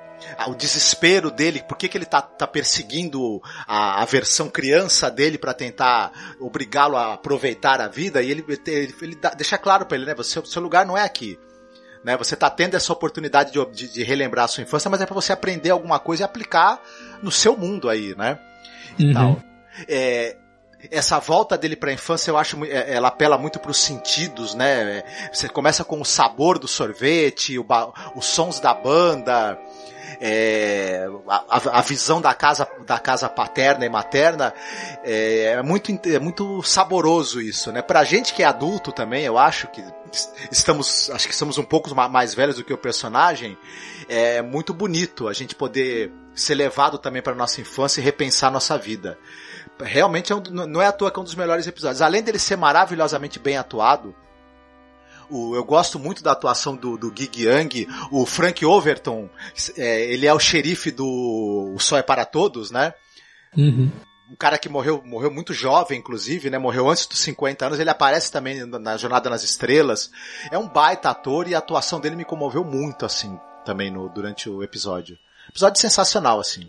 o 0.46 0.54
desespero 0.54 1.30
dele, 1.30 1.62
por 1.62 1.76
que, 1.76 1.88
que 1.88 1.96
ele 1.96 2.04
tá, 2.04 2.20
tá 2.22 2.46
perseguindo 2.46 3.40
a, 3.66 4.02
a 4.02 4.04
versão 4.04 4.48
criança 4.48 5.10
dele 5.10 5.38
para 5.38 5.54
tentar 5.54 6.12
obrigá-lo 6.38 6.96
a 6.96 7.14
aproveitar 7.14 7.80
a 7.80 7.88
vida, 7.88 8.22
e 8.22 8.30
ele, 8.30 8.44
ele, 8.66 8.94
ele 9.00 9.14
dá, 9.16 9.30
deixa 9.30 9.58
claro 9.58 9.86
para 9.86 9.96
ele, 9.96 10.06
né? 10.06 10.14
Você, 10.14 10.40
seu 10.44 10.62
lugar 10.62 10.86
não 10.86 10.96
é 10.96 11.02
aqui. 11.02 11.38
Né? 12.04 12.16
Você 12.16 12.34
tá 12.34 12.48
tendo 12.48 12.76
essa 12.76 12.92
oportunidade 12.92 13.52
de, 13.52 13.64
de, 13.72 13.92
de 13.92 14.02
relembrar 14.02 14.46
a 14.46 14.48
sua 14.48 14.62
infância, 14.62 14.90
mas 14.90 15.00
é 15.00 15.06
para 15.06 15.14
você 15.14 15.32
aprender 15.32 15.70
alguma 15.70 15.98
coisa 15.98 16.22
e 16.22 16.24
aplicar 16.24 16.82
no 17.22 17.30
seu 17.30 17.56
mundo 17.56 17.88
aí, 17.88 18.14
né? 18.16 18.38
E 18.98 19.06
uhum. 19.06 19.12
tal. 19.12 19.42
É, 19.86 20.36
essa 20.90 21.18
volta 21.18 21.58
dele 21.58 21.76
para 21.76 21.90
a 21.90 21.92
infância, 21.92 22.30
eu 22.30 22.38
acho, 22.38 22.64
é, 22.64 22.94
ela 22.94 23.08
apela 23.08 23.36
muito 23.36 23.58
para 23.58 23.70
os 23.70 23.78
sentidos, 23.78 24.54
né? 24.54 25.02
Você 25.32 25.48
começa 25.48 25.84
com 25.84 26.00
o 26.00 26.04
sabor 26.04 26.58
do 26.58 26.66
sorvete, 26.66 27.58
o, 27.58 27.66
os 28.14 28.24
sons 28.24 28.60
da 28.60 28.72
banda, 28.72 29.58
é, 30.20 31.08
a, 31.26 31.78
a, 31.78 31.80
visão 31.80 32.20
da 32.20 32.34
casa, 32.34 32.68
da 32.86 32.98
casa 32.98 33.28
paterna 33.28 33.86
e 33.86 33.88
materna 33.88 34.52
é, 35.02 35.44
é, 35.44 35.62
muito, 35.62 35.90
é 36.06 36.18
muito 36.18 36.62
saboroso 36.62 37.40
isso, 37.40 37.72
né? 37.72 37.80
Pra 37.80 38.04
gente 38.04 38.34
que 38.34 38.42
é 38.42 38.46
adulto 38.46 38.92
também, 38.92 39.24
eu 39.24 39.38
acho 39.38 39.66
que 39.68 39.82
estamos, 40.50 41.10
acho 41.10 41.26
que 41.26 41.34
somos 41.34 41.56
um 41.56 41.64
pouco 41.64 41.94
mais 41.94 42.34
velhos 42.34 42.56
do 42.56 42.64
que 42.64 42.72
o 42.72 42.78
personagem, 42.78 43.56
é 44.08 44.42
muito 44.42 44.74
bonito 44.74 45.26
a 45.26 45.32
gente 45.32 45.54
poder 45.54 46.12
ser 46.34 46.54
levado 46.54 46.98
também 46.98 47.22
para 47.22 47.34
nossa 47.34 47.60
infância 47.60 48.00
e 48.00 48.04
repensar 48.04 48.50
nossa 48.50 48.76
vida. 48.76 49.18
Realmente 49.82 50.32
é 50.32 50.36
um, 50.36 50.40
não 50.40 50.82
é 50.82 50.86
à 50.86 50.92
toa 50.92 51.10
que 51.10 51.18
é 51.18 51.22
um 51.22 51.24
dos 51.24 51.34
melhores 51.34 51.66
episódios. 51.66 52.02
Além 52.02 52.22
dele 52.22 52.38
ser 52.38 52.56
maravilhosamente 52.56 53.38
bem 53.38 53.56
atuado, 53.56 54.14
o, 55.30 55.54
eu 55.54 55.64
gosto 55.64 55.98
muito 55.98 56.22
da 56.22 56.32
atuação 56.32 56.76
do, 56.76 56.96
do 56.96 57.12
Gig 57.14 57.44
Young. 57.44 57.86
O 58.10 58.26
Frank 58.26 58.64
Overton, 58.64 59.28
é, 59.76 60.12
ele 60.12 60.26
é 60.26 60.34
o 60.34 60.38
xerife 60.38 60.90
do 60.90 61.72
O 61.74 61.78
Só 61.78 61.98
é 61.98 62.02
para 62.02 62.24
Todos, 62.24 62.70
né? 62.70 62.92
Uhum. 63.56 63.90
Um 64.30 64.36
cara 64.36 64.58
que 64.58 64.68
morreu, 64.68 65.02
morreu 65.04 65.30
muito 65.30 65.52
jovem, 65.52 65.98
inclusive, 65.98 66.50
né? 66.50 66.58
Morreu 66.58 66.88
antes 66.88 67.06
dos 67.06 67.18
50 67.18 67.66
anos. 67.66 67.80
Ele 67.80 67.90
aparece 67.90 68.30
também 68.30 68.64
na 68.64 68.96
Jornada 68.96 69.28
nas 69.28 69.42
Estrelas. 69.42 70.10
É 70.50 70.58
um 70.58 70.68
baita 70.68 71.10
ator 71.10 71.48
e 71.48 71.54
a 71.54 71.58
atuação 71.58 72.00
dele 72.00 72.16
me 72.16 72.24
comoveu 72.24 72.64
muito, 72.64 73.04
assim, 73.04 73.38
também 73.64 73.90
no, 73.90 74.08
durante 74.08 74.48
o 74.48 74.62
episódio. 74.62 75.18
Episódio 75.48 75.80
sensacional, 75.80 76.38
assim. 76.38 76.68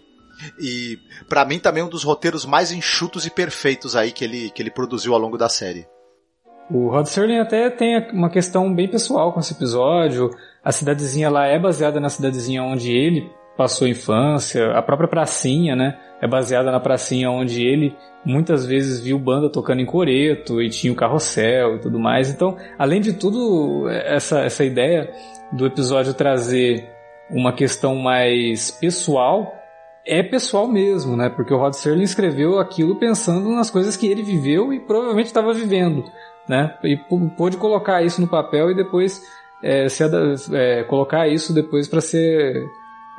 E 0.59 0.99
para 1.29 1.45
mim 1.45 1.59
também 1.59 1.83
um 1.83 1.89
dos 1.89 2.03
roteiros 2.03 2.45
mais 2.45 2.71
enxutos 2.71 3.27
e 3.27 3.29
perfeitos 3.29 3.95
aí 3.95 4.11
que 4.11 4.23
ele, 4.23 4.49
que 4.49 4.61
ele 4.61 4.71
produziu 4.71 5.13
ao 5.13 5.19
longo 5.19 5.37
da 5.37 5.49
série. 5.49 5.87
O 6.73 6.87
Rod 6.87 7.05
Serling 7.05 7.39
até 7.39 7.69
tem 7.69 7.97
uma 8.13 8.29
questão 8.29 8.73
bem 8.73 8.87
pessoal 8.87 9.33
com 9.33 9.41
esse 9.41 9.53
episódio. 9.53 10.31
A 10.63 10.71
cidadezinha 10.71 11.29
lá 11.29 11.45
é 11.45 11.59
baseada 11.59 11.99
na 11.99 12.07
cidadezinha 12.07 12.63
onde 12.63 12.95
ele 12.95 13.29
passou 13.57 13.85
a 13.85 13.89
infância. 13.89 14.71
A 14.71 14.81
própria 14.81 15.09
pracinha, 15.09 15.75
né? 15.75 15.97
É 16.21 16.27
baseada 16.27 16.71
na 16.71 16.79
pracinha 16.79 17.29
onde 17.29 17.61
ele 17.61 17.93
muitas 18.23 18.65
vezes 18.65 19.01
viu 19.01 19.19
banda 19.19 19.51
tocando 19.51 19.81
em 19.81 19.85
coreto 19.85 20.61
e 20.61 20.69
tinha 20.69 20.93
o 20.93 20.95
carrossel 20.95 21.75
e 21.75 21.79
tudo 21.79 21.99
mais. 21.99 22.29
Então, 22.29 22.55
além 22.79 23.01
de 23.01 23.13
tudo, 23.13 23.89
essa, 23.89 24.39
essa 24.39 24.63
ideia 24.63 25.11
do 25.51 25.65
episódio 25.65 26.13
trazer 26.13 26.87
uma 27.29 27.51
questão 27.51 27.95
mais 27.95 28.71
pessoal 28.71 29.57
é 30.05 30.23
pessoal 30.23 30.67
mesmo, 30.67 31.15
né? 31.15 31.29
Porque 31.29 31.53
o 31.53 31.57
Rod 31.57 31.73
Serling 31.73 32.03
escreveu 32.03 32.59
aquilo 32.59 32.95
pensando 32.95 33.49
nas 33.49 33.69
coisas 33.69 33.97
que 33.97 34.07
ele 34.07 34.23
viveu 34.23 34.73
e 34.73 34.79
provavelmente 34.79 35.27
estava 35.27 35.53
vivendo 35.53 36.05
né? 36.47 36.75
E 36.83 36.97
pôde 37.37 37.57
colocar 37.57 38.01
isso 38.03 38.21
no 38.21 38.27
papel 38.27 38.71
e 38.71 38.75
depois 38.75 39.21
é, 39.63 39.87
se, 39.87 40.03
é, 40.53 40.83
colocar 40.83 41.27
isso 41.27 41.53
depois 41.53 41.87
para 41.87 42.01
ser 42.01 42.65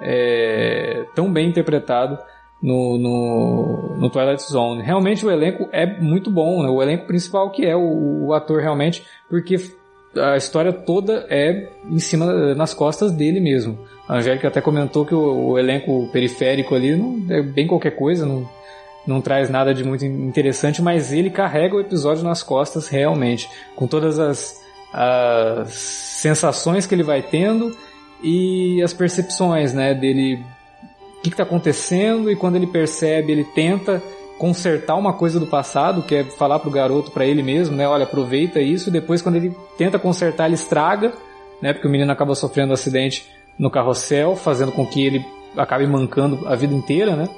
é, 0.01 1.05
tão 1.15 1.33
bem 1.33 1.49
interpretado 1.49 2.19
no, 2.61 2.99
no, 2.99 3.97
no, 3.97 4.11
Twilight 4.11 4.43
Zone. 4.43 4.83
Realmente 4.83 5.25
o 5.25 5.31
elenco 5.31 5.69
é 5.73 5.87
muito 5.87 6.31
bom, 6.31 6.63
né? 6.63 6.69
O 6.69 6.83
elenco 6.83 7.07
principal 7.07 7.51
que 7.51 7.65
é 7.65 7.77
o, 7.77 8.27
o 8.27 8.35
ator 8.35 8.61
realmente, 8.61 9.05
porque 9.29 9.57
a 10.17 10.37
história 10.37 10.73
toda 10.73 11.27
é 11.29 11.69
em 11.89 11.99
cima 11.99 12.55
nas 12.55 12.75
costas 12.75 13.13
dele 13.13 13.41
mesmo. 13.41 13.79
A 14.09 14.17
Angélica 14.17 14.49
até 14.49 14.61
comentou 14.61 15.07
que 15.07 15.15
o, 15.15 15.51
o 15.51 15.59
elenco 15.59 16.09
periférico 16.13 16.75
ali 16.75 16.97
não 16.97 17.25
é 17.35 17.43
bem 17.43 17.67
qualquer 17.67 17.93
coisa, 17.93 18.27
não 18.27 18.49
não 19.07 19.21
traz 19.21 19.51
nada 19.51 19.75
de 19.75 19.85
muito 19.85 20.05
interessante, 20.05 20.81
mas 20.81 21.13
ele 21.13 21.31
carrega 21.31 21.77
o 21.77 21.81
episódio 21.81 22.23
nas 22.23 22.43
costas 22.43 22.89
realmente, 22.89 23.49
com 23.75 23.87
todas 23.87 24.19
as, 24.19 24.61
as 24.93 25.73
sensações 25.73 26.87
que 26.87 26.95
ele 26.95 27.03
vai 27.03 27.23
tendo 27.23 27.77
e 28.23 28.81
as 28.83 28.93
percepções, 28.93 29.73
né, 29.73 29.95
dele, 29.95 30.45
o 31.19 31.23
que 31.23 31.31
está 31.31 31.43
acontecendo 31.43 32.31
e 32.31 32.37
quando 32.37 32.57
ele 32.57 32.67
percebe, 32.67 33.33
ele 33.33 33.45
tenta 33.45 34.03
consertar 34.39 34.97
uma 34.97 35.13
coisa 35.13 35.39
do 35.39 35.47
passado, 35.47 36.03
que 36.03 36.17
é 36.17 36.25
falar 36.25 36.59
pro 36.59 36.71
garoto, 36.71 37.11
para 37.11 37.25
ele 37.25 37.43
mesmo, 37.43 37.77
né, 37.77 37.87
olha, 37.87 38.05
aproveita 38.05 38.61
isso, 38.61 38.89
e 38.89 38.93
depois 38.93 39.23
quando 39.23 39.37
ele 39.37 39.57
tenta 39.77 39.99
consertar, 39.99 40.47
ele 40.47 40.55
estraga, 40.55 41.13
né, 41.61 41.73
porque 41.73 41.87
o 41.87 41.91
menino 41.91 42.11
acaba 42.11 42.35
sofrendo 42.35 42.71
um 42.71 42.75
acidente 42.75 43.29
no 43.59 43.71
carrossel, 43.71 44.37
fazendo 44.37 44.73
com 44.73 44.87
que 44.87 45.05
ele 45.05 45.25
acabe 45.57 45.87
mancando 45.87 46.47
a 46.47 46.57
vida 46.57 46.75
inteira, 46.75 47.15
né, 47.15 47.29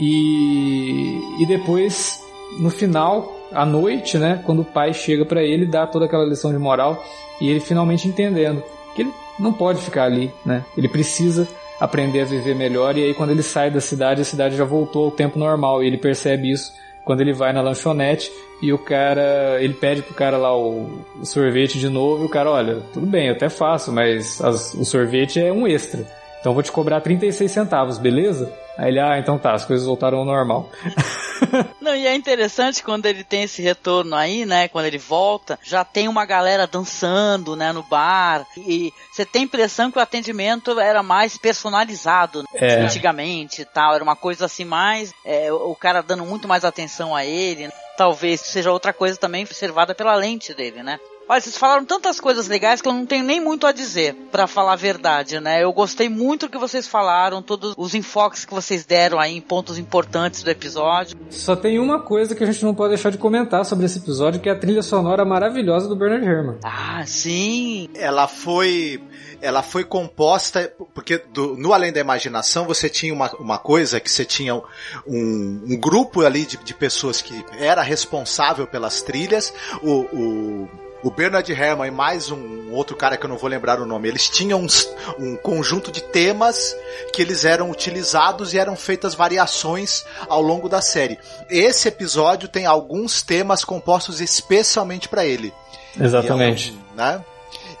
e, 0.00 1.42
e 1.42 1.46
depois, 1.46 2.24
no 2.58 2.70
final, 2.70 3.30
à 3.52 3.66
noite, 3.66 4.16
né, 4.16 4.42
quando 4.46 4.62
o 4.62 4.64
pai 4.64 4.94
chega 4.94 5.26
para 5.26 5.42
ele, 5.42 5.66
dá 5.66 5.86
toda 5.86 6.06
aquela 6.06 6.24
lição 6.24 6.50
de 6.50 6.58
moral 6.58 7.04
e 7.40 7.50
ele 7.50 7.60
finalmente 7.60 8.08
entendendo 8.08 8.62
que 8.94 9.02
ele 9.02 9.12
não 9.38 9.52
pode 9.52 9.80
ficar 9.80 10.04
ali, 10.04 10.32
né? 10.44 10.64
Ele 10.76 10.88
precisa 10.88 11.46
aprender 11.78 12.22
a 12.22 12.24
viver 12.24 12.54
melhor 12.54 12.96
e 12.96 13.04
aí 13.04 13.14
quando 13.14 13.30
ele 13.30 13.42
sai 13.42 13.70
da 13.70 13.80
cidade, 13.80 14.20
a 14.20 14.24
cidade 14.24 14.56
já 14.56 14.64
voltou 14.64 15.06
ao 15.06 15.10
tempo 15.10 15.38
normal 15.38 15.82
e 15.82 15.86
ele 15.86 15.96
percebe 15.96 16.50
isso 16.50 16.72
quando 17.04 17.20
ele 17.20 17.32
vai 17.32 17.52
na 17.52 17.62
lanchonete 17.62 18.30
e 18.62 18.72
o 18.72 18.78
cara, 18.78 19.58
ele 19.60 19.74
pede 19.74 20.02
pro 20.02 20.14
cara 20.14 20.36
lá 20.36 20.54
o, 20.56 21.04
o 21.20 21.24
sorvete 21.24 21.78
de 21.78 21.88
novo 21.88 22.24
e 22.24 22.26
o 22.26 22.28
cara, 22.28 22.50
olha, 22.50 22.80
tudo 22.92 23.06
bem, 23.06 23.28
eu 23.28 23.32
até 23.32 23.48
faço, 23.48 23.90
mas 23.90 24.40
as, 24.42 24.74
o 24.74 24.84
sorvete 24.84 25.40
é 25.40 25.50
um 25.52 25.66
extra. 25.66 26.06
Então 26.40 26.54
vou 26.54 26.62
te 26.62 26.72
cobrar 26.72 27.00
36 27.02 27.50
centavos, 27.50 27.98
beleza? 27.98 28.50
Aí 28.78 28.88
ele, 28.88 28.98
ah, 28.98 29.18
então 29.18 29.38
tá, 29.38 29.52
as 29.52 29.64
coisas 29.66 29.86
voltaram 29.86 30.18
ao 30.18 30.24
normal. 30.24 30.70
Não, 31.80 31.94
e 31.94 32.06
é 32.06 32.14
interessante 32.14 32.82
quando 32.82 33.04
ele 33.06 33.22
tem 33.24 33.42
esse 33.42 33.60
retorno 33.60 34.14
aí, 34.16 34.46
né? 34.46 34.68
Quando 34.68 34.86
ele 34.86 34.96
volta, 34.98 35.58
já 35.62 35.84
tem 35.84 36.08
uma 36.08 36.24
galera 36.24 36.66
dançando, 36.66 37.54
né, 37.56 37.72
no 37.72 37.82
bar. 37.82 38.46
E 38.56 38.90
você 39.12 39.24
tem 39.26 39.42
a 39.42 39.44
impressão 39.44 39.90
que 39.90 39.98
o 39.98 40.02
atendimento 40.02 40.78
era 40.80 41.02
mais 41.02 41.36
personalizado 41.36 42.40
né, 42.42 42.46
É. 42.54 42.74
antigamente 42.80 43.62
e 43.62 43.64
tal. 43.66 43.94
Era 43.94 44.04
uma 44.04 44.16
coisa 44.16 44.46
assim 44.46 44.64
mais. 44.64 45.12
é, 45.24 45.52
o 45.52 45.74
cara 45.74 46.02
dando 46.02 46.24
muito 46.24 46.48
mais 46.48 46.64
atenção 46.64 47.14
a 47.14 47.24
ele. 47.24 47.70
Talvez 47.98 48.40
seja 48.40 48.72
outra 48.72 48.94
coisa 48.94 49.18
também 49.18 49.44
observada 49.44 49.94
pela 49.94 50.14
lente 50.14 50.54
dele, 50.54 50.82
né? 50.82 50.98
Olha, 51.30 51.40
vocês 51.40 51.56
falaram 51.56 51.84
tantas 51.84 52.18
coisas 52.18 52.48
legais 52.48 52.82
que 52.82 52.88
eu 52.88 52.92
não 52.92 53.06
tenho 53.06 53.22
nem 53.22 53.40
muito 53.40 53.64
a 53.64 53.70
dizer, 53.70 54.14
pra 54.32 54.48
falar 54.48 54.72
a 54.72 54.76
verdade, 54.76 55.38
né? 55.38 55.62
Eu 55.62 55.72
gostei 55.72 56.08
muito 56.08 56.46
do 56.46 56.50
que 56.50 56.58
vocês 56.58 56.88
falaram, 56.88 57.40
todos 57.40 57.72
os 57.78 57.94
enfoques 57.94 58.44
que 58.44 58.52
vocês 58.52 58.84
deram 58.84 59.16
aí 59.20 59.36
em 59.36 59.40
pontos 59.40 59.78
importantes 59.78 60.42
do 60.42 60.50
episódio. 60.50 61.16
Só 61.30 61.54
tem 61.54 61.78
uma 61.78 62.00
coisa 62.00 62.34
que 62.34 62.42
a 62.42 62.46
gente 62.48 62.64
não 62.64 62.74
pode 62.74 62.94
deixar 62.94 63.10
de 63.10 63.16
comentar 63.18 63.64
sobre 63.64 63.86
esse 63.86 63.98
episódio, 63.98 64.40
que 64.40 64.48
é 64.48 64.52
a 64.52 64.58
trilha 64.58 64.82
sonora 64.82 65.24
maravilhosa 65.24 65.86
do 65.86 65.94
Bernard 65.94 66.26
Herrmann. 66.26 66.58
Ah, 66.64 67.04
sim. 67.06 67.88
ela 67.94 68.26
foi 68.26 69.00
ela 69.40 69.62
foi 69.62 69.84
composta 69.84 70.74
porque 70.92 71.16
do- 71.16 71.56
no 71.56 71.72
além 71.72 71.92
da 71.92 72.00
imaginação 72.00 72.66
você 72.66 72.88
tinha 72.90 73.14
uma, 73.14 73.30
uma 73.38 73.56
coisa 73.56 74.00
que 74.00 74.10
você 74.10 74.24
tinha 74.24 74.56
um, 74.56 74.62
um 75.06 75.78
grupo 75.80 76.22
ali 76.26 76.44
de, 76.44 76.56
de 76.56 76.74
pessoas 76.74 77.22
que 77.22 77.44
era 77.56 77.82
responsável 77.82 78.66
pelas 78.66 79.00
trilhas 79.00 79.54
o, 79.80 80.00
o 80.12 80.68
o 81.02 81.10
Bernard 81.10 81.50
Herrmann 81.50 81.88
e 81.88 81.90
mais 81.90 82.30
um 82.30 82.72
outro 82.72 82.94
cara 82.96 83.16
que 83.16 83.24
eu 83.24 83.28
não 83.28 83.38
vou 83.38 83.48
lembrar 83.48 83.80
o 83.80 83.86
nome, 83.86 84.08
eles 84.08 84.28
tinham 84.28 84.60
uns- 84.60 84.88
um 85.18 85.36
conjunto 85.36 85.90
de 85.90 86.02
temas 86.02 86.76
que 87.12 87.22
eles 87.22 87.44
eram 87.44 87.70
utilizados 87.70 88.52
e 88.54 88.58
eram 88.58 88.76
feitas 88.76 89.14
variações 89.14 90.04
ao 90.28 90.42
longo 90.42 90.68
da 90.68 90.80
série. 90.80 91.18
Esse 91.48 91.88
episódio 91.88 92.48
tem 92.48 92.66
alguns 92.66 93.22
temas 93.22 93.64
compostos 93.64 94.20
especialmente 94.20 95.08
para 95.08 95.24
ele. 95.24 95.52
Exatamente. 95.98 96.70
E, 96.70 96.74
é 96.74 96.96
né? 96.96 97.24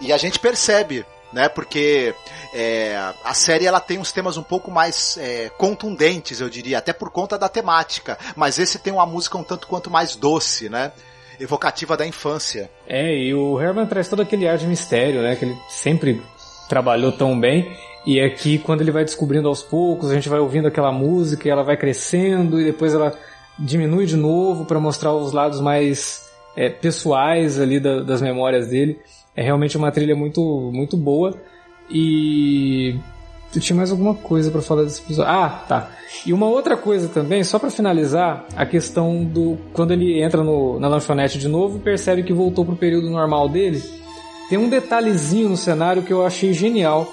e 0.00 0.12
a 0.12 0.16
gente 0.16 0.38
percebe, 0.38 1.04
né? 1.32 1.48
Porque 1.48 2.14
é, 2.52 2.96
a 3.24 3.34
série 3.34 3.66
ela 3.66 3.80
tem 3.80 3.98
uns 3.98 4.10
temas 4.10 4.36
um 4.36 4.42
pouco 4.42 4.70
mais 4.70 5.16
é, 5.18 5.50
contundentes, 5.56 6.40
eu 6.40 6.48
diria, 6.48 6.78
até 6.78 6.92
por 6.92 7.10
conta 7.10 7.38
da 7.38 7.48
temática. 7.48 8.18
Mas 8.34 8.58
esse 8.58 8.78
tem 8.78 8.92
uma 8.92 9.06
música 9.06 9.38
um 9.38 9.44
tanto 9.44 9.66
quanto 9.66 9.90
mais 9.90 10.16
doce, 10.16 10.68
né? 10.68 10.90
Evocativa 11.40 11.96
da 11.96 12.06
infância. 12.06 12.70
É, 12.86 13.16
e 13.16 13.34
o 13.34 13.60
Herman 13.60 13.86
traz 13.86 14.08
todo 14.08 14.20
aquele 14.22 14.46
ar 14.46 14.58
de 14.58 14.66
mistério, 14.66 15.22
né? 15.22 15.34
Que 15.36 15.46
ele 15.46 15.56
sempre 15.68 16.20
trabalhou 16.68 17.10
tão 17.10 17.38
bem. 17.38 17.70
E 18.06 18.20
aqui, 18.20 18.58
quando 18.58 18.80
ele 18.82 18.90
vai 18.90 19.04
descobrindo 19.04 19.48
aos 19.48 19.62
poucos, 19.62 20.10
a 20.10 20.14
gente 20.14 20.28
vai 20.28 20.38
ouvindo 20.38 20.68
aquela 20.68 20.92
música 20.92 21.46
e 21.48 21.50
ela 21.50 21.62
vai 21.62 21.76
crescendo 21.76 22.60
e 22.60 22.64
depois 22.64 22.94
ela 22.94 23.12
diminui 23.58 24.06
de 24.06 24.16
novo 24.16 24.64
para 24.64 24.78
mostrar 24.80 25.12
os 25.12 25.32
lados 25.32 25.60
mais 25.60 26.28
é, 26.56 26.68
pessoais 26.68 27.60
ali 27.60 27.78
da- 27.78 28.00
das 28.02 28.20
memórias 28.20 28.68
dele. 28.68 28.98
É 29.36 29.42
realmente 29.42 29.76
uma 29.76 29.90
trilha 29.92 30.16
muito, 30.16 30.70
muito 30.72 30.96
boa. 30.96 31.34
E 31.90 32.96
eu 33.54 33.60
tinha 33.60 33.76
mais 33.76 33.90
alguma 33.90 34.14
coisa 34.14 34.50
para 34.50 34.62
falar 34.62 34.84
desse 34.84 35.00
episódio. 35.02 35.30
Ah, 35.32 35.64
tá. 35.68 35.88
E 36.26 36.32
uma 36.32 36.46
outra 36.46 36.76
coisa 36.76 37.08
também, 37.08 37.42
só 37.44 37.58
para 37.58 37.70
finalizar, 37.70 38.44
a 38.56 38.64
questão 38.66 39.24
do 39.24 39.56
quando 39.72 39.92
ele 39.92 40.20
entra 40.22 40.42
no- 40.42 40.78
na 40.78 40.88
lanchonete 40.88 41.38
de 41.38 41.48
novo 41.48 41.76
e 41.78 41.80
percebe 41.80 42.22
que 42.22 42.32
voltou 42.32 42.64
pro 42.64 42.76
período 42.76 43.08
normal 43.10 43.48
dele. 43.48 43.82
Tem 44.48 44.58
um 44.58 44.68
detalhezinho 44.68 45.48
no 45.48 45.56
cenário 45.56 46.02
que 46.02 46.12
eu 46.12 46.24
achei 46.26 46.52
genial 46.52 47.06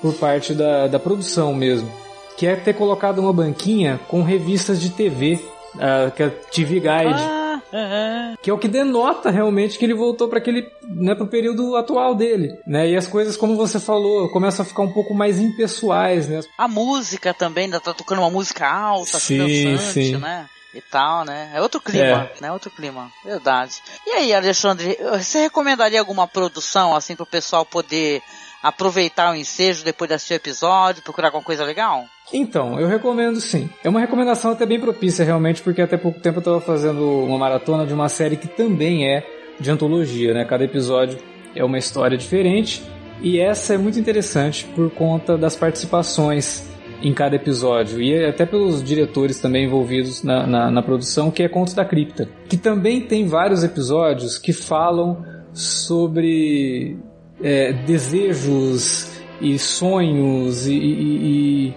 por 0.00 0.14
parte 0.14 0.54
da, 0.54 0.86
da 0.86 0.98
produção 0.98 1.52
mesmo, 1.54 1.88
que 2.36 2.46
é 2.46 2.56
ter 2.56 2.72
colocado 2.74 3.18
uma 3.18 3.32
banquinha 3.32 4.00
com 4.08 4.22
revistas 4.22 4.80
de 4.80 4.90
TV, 4.90 5.38
ah, 5.78 6.10
que 6.14 6.22
é 6.22 6.28
TV 6.28 6.74
Guide 6.80 6.88
Ah, 6.88 7.37
aham. 7.72 8.36
que 8.42 8.50
é 8.50 8.52
o 8.52 8.58
que 8.58 8.68
denota 8.68 9.30
realmente 9.30 9.78
que 9.78 9.84
ele 9.84 9.94
voltou 9.94 10.28
para 10.28 10.38
aquele, 10.38 10.70
né, 10.82 11.14
pro 11.14 11.26
período 11.26 11.76
atual 11.76 12.14
dele, 12.14 12.58
né? 12.66 12.88
E 12.88 12.96
as 12.96 13.06
coisas, 13.06 13.36
como 13.36 13.56
você 13.56 13.78
falou, 13.80 14.28
começam 14.30 14.64
a 14.64 14.68
ficar 14.68 14.82
um 14.82 14.92
pouco 14.92 15.14
mais 15.14 15.38
impessoais, 15.38 16.28
né? 16.28 16.40
A 16.56 16.68
música 16.68 17.32
também, 17.34 17.64
ainda 17.64 17.80
tá 17.80 17.92
tocando 17.92 18.20
uma 18.20 18.30
música 18.30 18.68
alta, 18.68 19.18
Sim, 19.18 19.38
dançante, 19.38 19.92
sim. 19.92 20.16
né? 20.16 20.46
E 20.74 20.82
tal, 20.82 21.24
né? 21.24 21.50
É 21.54 21.62
outro 21.62 21.80
clima, 21.80 22.30
né? 22.40 22.52
Outro 22.52 22.70
clima, 22.70 23.10
verdade. 23.24 23.80
E 24.06 24.10
aí, 24.10 24.34
Alexandre, 24.34 24.98
você 25.18 25.40
recomendaria 25.40 25.98
alguma 25.98 26.28
produção, 26.28 26.94
assim, 26.94 27.16
pro 27.16 27.24
pessoal 27.24 27.64
poder 27.64 28.22
aproveitar 28.62 29.32
o 29.32 29.36
ensejo 29.36 29.84
depois 29.84 30.08
de 30.08 30.14
assistir 30.14 30.34
o 30.34 30.36
episódio, 30.36 31.02
procurar 31.02 31.28
alguma 31.28 31.44
coisa 31.44 31.64
legal? 31.64 32.04
Então, 32.32 32.78
eu 32.78 32.86
recomendo 32.86 33.40
sim. 33.40 33.70
É 33.82 33.88
uma 33.88 34.00
recomendação 34.00 34.52
até 34.52 34.66
bem 34.66 34.80
propícia 34.80 35.24
realmente, 35.24 35.62
porque 35.62 35.80
até 35.80 35.96
pouco 35.96 36.20
tempo 36.20 36.38
eu 36.38 36.40
estava 36.40 36.60
fazendo 36.60 37.24
uma 37.24 37.38
maratona 37.38 37.86
de 37.86 37.94
uma 37.94 38.08
série 38.08 38.36
que 38.36 38.48
também 38.48 39.08
é 39.08 39.26
de 39.58 39.70
antologia, 39.70 40.34
né? 40.34 40.44
Cada 40.44 40.64
episódio 40.64 41.18
é 41.54 41.64
uma 41.64 41.78
história 41.78 42.16
diferente 42.16 42.82
e 43.20 43.40
essa 43.40 43.74
é 43.74 43.78
muito 43.78 43.98
interessante 43.98 44.64
por 44.76 44.90
conta 44.90 45.36
das 45.36 45.56
participações 45.56 46.68
em 47.02 47.12
cada 47.14 47.36
episódio 47.36 48.02
e 48.02 48.24
até 48.24 48.44
pelos 48.44 48.82
diretores 48.82 49.38
também 49.38 49.64
envolvidos 49.64 50.22
na, 50.22 50.46
na, 50.46 50.70
na 50.70 50.82
produção, 50.82 51.30
que 51.30 51.42
é 51.42 51.48
Contos 51.48 51.74
da 51.74 51.84
Cripta, 51.84 52.28
que 52.48 52.56
também 52.56 53.00
tem 53.00 53.26
vários 53.26 53.62
episódios 53.62 54.36
que 54.36 54.52
falam 54.52 55.24
sobre 55.52 56.98
é, 57.42 57.72
desejos 57.72 59.08
e 59.40 59.58
sonhos 59.58 60.66
e, 60.66 60.74
e- 60.74 61.74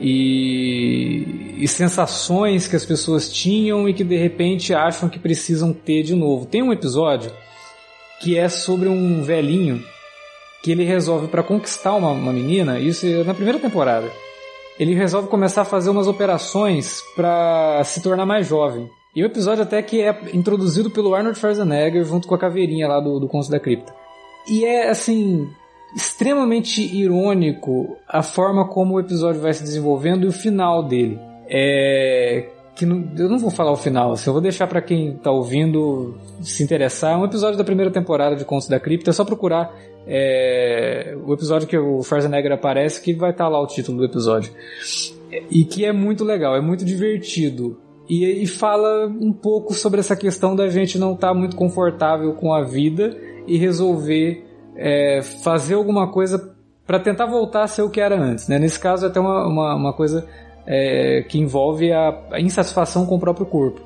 e- 0.00 1.56
e- 1.62 1.68
sensações 1.68 2.66
que 2.68 2.76
as 2.76 2.84
pessoas 2.84 3.32
tinham 3.32 3.88
e 3.88 3.94
que 3.94 4.04
de 4.04 4.16
repente 4.16 4.72
acham 4.72 5.08
que 5.08 5.18
precisam 5.18 5.72
ter 5.72 6.02
de 6.02 6.14
novo. 6.14 6.46
Tem 6.46 6.62
um 6.62 6.72
episódio 6.72 7.30
que 8.20 8.36
é 8.38 8.48
sobre 8.48 8.88
um 8.88 9.22
velhinho 9.22 9.82
que 10.62 10.70
ele 10.70 10.84
resolve 10.84 11.28
para 11.28 11.42
conquistar 11.42 11.94
uma, 11.94 12.10
uma 12.10 12.32
menina, 12.32 12.78
isso 12.78 13.06
é 13.06 13.24
na 13.24 13.34
primeira 13.34 13.58
temporada. 13.58 14.10
Ele 14.78 14.94
resolve 14.94 15.28
começar 15.28 15.62
a 15.62 15.64
fazer 15.66 15.90
umas 15.90 16.06
operações 16.06 17.02
para 17.16 17.82
se 17.84 18.02
tornar 18.02 18.26
mais 18.26 18.46
jovem. 18.46 18.88
E 19.14 19.22
o 19.22 19.26
episódio 19.26 19.62
até 19.62 19.82
que 19.82 20.00
é 20.00 20.16
introduzido 20.32 20.90
pelo 20.90 21.14
Arnold 21.14 21.38
Schwarzenegger 21.38 22.04
junto 22.04 22.28
com 22.28 22.34
a 22.34 22.38
caveirinha 22.38 22.86
lá 22.86 23.00
do, 23.00 23.18
do 23.18 23.26
Conto 23.28 23.50
da 23.50 23.58
Cripta. 23.58 23.92
E 24.48 24.64
é 24.64 24.88
assim 24.88 25.48
extremamente 25.94 26.80
irônico 26.82 27.96
a 28.08 28.22
forma 28.22 28.68
como 28.68 28.94
o 28.94 29.00
episódio 29.00 29.40
vai 29.40 29.52
se 29.52 29.62
desenvolvendo 29.62 30.24
e 30.24 30.28
o 30.28 30.32
final 30.32 30.82
dele. 30.82 31.18
É 31.48 32.48
que 32.76 32.86
não- 32.86 33.04
eu 33.18 33.28
não 33.28 33.38
vou 33.38 33.50
falar 33.50 33.72
o 33.72 33.76
final, 33.76 34.12
assim, 34.12 34.30
eu 34.30 34.32
vou 34.32 34.40
deixar 34.40 34.66
pra 34.66 34.80
quem 34.80 35.12
tá 35.14 35.30
ouvindo 35.30 36.14
se 36.40 36.62
interessar. 36.62 37.12
É 37.12 37.16
um 37.16 37.26
episódio 37.26 37.58
da 37.58 37.64
primeira 37.64 37.90
temporada 37.90 38.34
de 38.34 38.42
Contos 38.44 38.68
da 38.68 38.80
Cripta, 38.80 39.10
é 39.10 39.12
só 39.12 39.22
procurar 39.24 39.70
é, 40.06 41.14
o 41.26 41.34
episódio 41.34 41.68
que 41.68 41.76
o 41.76 42.02
Schwarzenegger 42.02 42.52
aparece, 42.52 43.02
que 43.02 43.12
vai 43.12 43.32
estar 43.32 43.48
lá 43.48 43.60
o 43.60 43.66
título 43.66 43.98
do 43.98 44.04
episódio. 44.06 44.50
E 45.50 45.62
que 45.64 45.84
é 45.84 45.92
muito 45.92 46.24
legal, 46.24 46.56
é 46.56 46.60
muito 46.60 46.84
divertido. 46.84 47.78
E, 48.08 48.24
e 48.42 48.46
fala 48.46 49.06
um 49.06 49.30
pouco 49.32 49.74
sobre 49.74 50.00
essa 50.00 50.16
questão 50.16 50.56
da 50.56 50.68
gente 50.68 50.98
não 50.98 51.12
estar 51.12 51.34
muito 51.34 51.54
confortável 51.54 52.32
com 52.32 52.52
a 52.52 52.62
vida 52.64 53.14
e 53.50 53.58
resolver 53.58 54.46
é, 54.76 55.20
fazer 55.42 55.74
alguma 55.74 56.08
coisa 56.10 56.54
para 56.86 56.98
tentar 56.98 57.26
voltar 57.26 57.62
a 57.64 57.68
ser 57.68 57.82
o 57.82 57.90
que 57.90 58.00
era 58.00 58.18
antes. 58.20 58.48
Né? 58.48 58.58
Nesse 58.58 58.78
caso, 58.78 59.04
é 59.04 59.08
até 59.08 59.20
uma, 59.20 59.46
uma, 59.46 59.74
uma 59.74 59.92
coisa 59.92 60.26
é, 60.66 61.24
que 61.28 61.38
envolve 61.38 61.92
a, 61.92 62.18
a 62.32 62.40
insatisfação 62.40 63.04
com 63.06 63.16
o 63.16 63.20
próprio 63.20 63.46
corpo. 63.46 63.80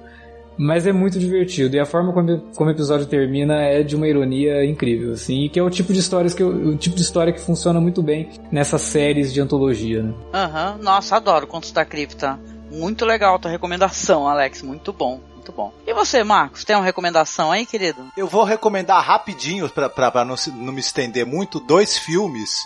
Mas 0.57 0.87
é 0.87 0.93
muito 0.93 1.19
divertido 1.19 1.75
e 1.75 1.81
a 1.81 1.85
forma 1.85 2.13
como, 2.13 2.39
como 2.57 2.71
o 2.71 2.73
episódio 2.73 3.07
termina 3.07 3.61
é 3.63 3.83
de 3.83 3.97
uma 3.97 4.07
ironia 4.07 4.65
incrível, 4.65 5.13
assim, 5.15 5.49
que 5.49 5.59
é 5.59 5.63
o 5.63 5.69
tipo 5.69 5.93
de 5.93 5.99
histórias 5.99 6.33
que 6.33 6.45
eu- 6.45 6.49
o 6.49 6.77
tipo 6.77 6.95
de 6.95 7.03
história 7.03 7.33
que 7.33 7.41
funciona 7.41 7.81
muito 7.81 8.01
bem 8.01 8.29
nessas 8.53 8.83
séries 8.83 9.33
de 9.35 9.41
antologia, 9.41 10.03
né? 10.05 10.15
Aham, 10.33 10.79
nossa, 10.81 11.17
adoro 11.17 11.45
Contos 11.49 11.73
da 11.73 11.85
Cripta. 11.85 12.39
Muito 12.75 13.05
legal 13.05 13.37
a 13.37 13.39
tua 13.39 13.51
recomendação, 13.51 14.29
Alex, 14.29 14.63
muito 14.63 14.93
bom, 14.93 15.21
muito 15.35 15.53
bom. 15.53 15.73
E 15.87 15.95
você, 15.95 16.23
Marcos, 16.25 16.65
tem 16.65 16.75
uma 16.77 16.85
recomendação 16.85 17.53
aí, 17.53 17.65
querido? 17.65 18.07
Eu 18.17 18.27
vou 18.27 18.45
recomendar 18.45 19.03
rapidinho, 19.03 19.69
pra 19.69 20.25
não, 20.25 20.35
não 20.57 20.73
me 20.73 20.81
estender 20.81 21.25
muito, 21.25 21.61
dois 21.61 21.97
filmes 21.99 22.61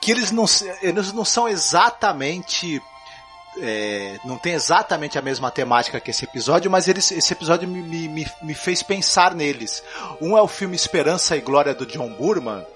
que 0.00 0.10
eles 0.10 0.30
não, 0.30 0.44
eles 0.82 1.12
não 1.12 1.24
são 1.24 1.48
exatamente. 1.48 2.82
é, 3.58 4.18
não 4.24 4.36
tem 4.36 4.52
exatamente 4.52 5.18
a 5.18 5.22
mesma 5.22 5.50
temática 5.50 6.00
que 6.00 6.10
esse 6.10 6.24
episódio, 6.24 6.70
mas 6.70 6.88
eles, 6.88 7.10
esse 7.12 7.32
episódio 7.32 7.68
me, 7.68 7.80
me- 8.08 8.26
me 8.42 8.54
fez 8.54 8.82
pensar 8.82 9.34
neles. 9.34 9.82
Um 10.20 10.36
é 10.36 10.42
o 10.42 10.48
filme 10.48 10.74
Esperança 10.74 11.36
e 11.36 11.40
Glória 11.40 11.72
do 11.74 11.86
John 11.86 12.08
Burman, 12.10 12.66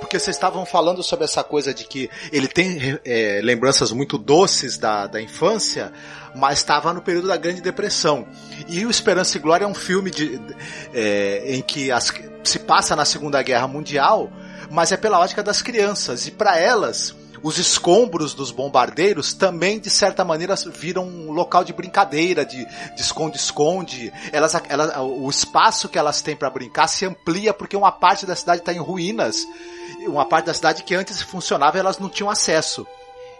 porque 0.00 0.18
vocês 0.18 0.36
estavam 0.36 0.64
falando 0.66 1.02
sobre 1.02 1.24
essa 1.24 1.42
coisa 1.42 1.72
de 1.74 1.84
que 1.84 2.10
ele 2.32 2.48
tem 2.48 2.98
é, 3.04 3.40
lembranças 3.42 3.90
muito 3.92 4.18
doces 4.18 4.76
da, 4.78 5.06
da 5.06 5.20
infância, 5.20 5.92
mas 6.34 6.58
estava 6.58 6.92
no 6.92 7.00
período 7.00 7.28
da 7.28 7.36
Grande 7.36 7.60
Depressão. 7.60 8.26
E 8.68 8.84
o 8.84 8.90
Esperança 8.90 9.36
e 9.36 9.40
Glória 9.40 9.64
é 9.64 9.68
um 9.68 9.74
filme 9.74 10.10
de, 10.10 10.40
é, 10.94 11.44
em 11.46 11.62
que 11.62 11.90
as- 11.90 12.12
se 12.44 12.58
passa 12.60 12.94
na 12.94 13.04
Segunda 13.04 13.42
Guerra 13.42 13.66
Mundial, 13.66 14.30
mas 14.70 14.92
é 14.92 14.96
pela 14.96 15.18
ótica 15.18 15.42
das 15.42 15.62
crianças. 15.62 16.26
E 16.26 16.30
para 16.30 16.58
elas, 16.58 17.14
os 17.42 17.58
escombros 17.58 18.34
dos 18.34 18.50
bombardeiros 18.50 19.34
também, 19.34 19.78
de 19.78 19.90
certa 19.90 20.24
maneira, 20.24 20.54
viram 20.66 21.06
um 21.06 21.32
local 21.32 21.64
de 21.64 21.72
brincadeira, 21.72 22.44
de 22.44 22.66
esconde-esconde. 22.96 24.12
Elas, 24.32 24.54
elas, 24.68 24.92
o 24.98 25.28
espaço 25.28 25.88
que 25.88 25.98
elas 25.98 26.22
têm 26.22 26.36
para 26.36 26.50
brincar 26.50 26.86
se 26.88 27.04
amplia 27.04 27.52
porque 27.52 27.76
uma 27.76 27.92
parte 27.92 28.26
da 28.26 28.36
cidade 28.36 28.60
está 28.60 28.72
em 28.72 28.78
ruínas. 28.78 29.46
Uma 30.06 30.24
parte 30.24 30.46
da 30.46 30.54
cidade 30.54 30.82
que 30.82 30.94
antes 30.94 31.22
funcionava 31.22 31.78
elas 31.78 31.98
não 31.98 32.08
tinham 32.08 32.30
acesso. 32.30 32.86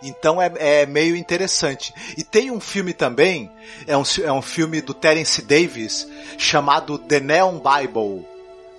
Então 0.03 0.41
é, 0.41 0.53
é, 0.57 0.87
meio 0.87 1.17
interessante. 1.17 1.95
E 2.17 2.23
tem 2.23 2.51
um 2.51 2.61
filme 2.61 2.93
também, 2.93 3.51
é 3.87 3.97
um, 3.97 4.03
é 4.23 4.33
um 4.33 4.43
filme 4.43 4.81
do 4.81 4.93
Terence 4.93 5.43
Davis, 5.43 6.07
chamado 6.39 6.99
The 6.99 7.21
Neon 7.21 7.59
Bible, 7.59 8.27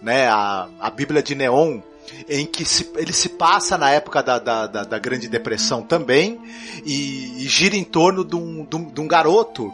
né? 0.01 0.27
A, 0.27 0.67
a 0.79 0.89
Bíblia 0.89 1.23
de 1.23 1.35
Neon, 1.35 1.81
em 2.27 2.45
que 2.45 2.65
se, 2.65 2.91
ele 2.95 3.13
se 3.13 3.29
passa 3.29 3.77
na 3.77 3.91
época 3.91 4.21
da, 4.23 4.39
da, 4.39 4.67
da, 4.67 4.83
da 4.83 4.99
Grande 4.99 5.27
Depressão 5.27 5.81
também, 5.81 6.39
e, 6.85 7.43
e, 7.43 7.47
gira 7.47 7.75
em 7.75 7.83
torno 7.83 8.23
de 8.23 8.35
um, 8.35 8.65
de 8.65 8.75
um, 8.75 8.89
de 8.89 9.01
um 9.01 9.07
garoto 9.07 9.71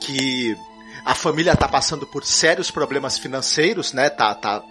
que 0.00 0.56
a 1.04 1.14
família 1.14 1.52
está 1.52 1.68
passando 1.68 2.06
por 2.06 2.24
sérios 2.24 2.70
problemas 2.70 3.18
financeiros, 3.18 3.92
né? 3.92 4.08
Tá, 4.08 4.34
tá 4.34 4.62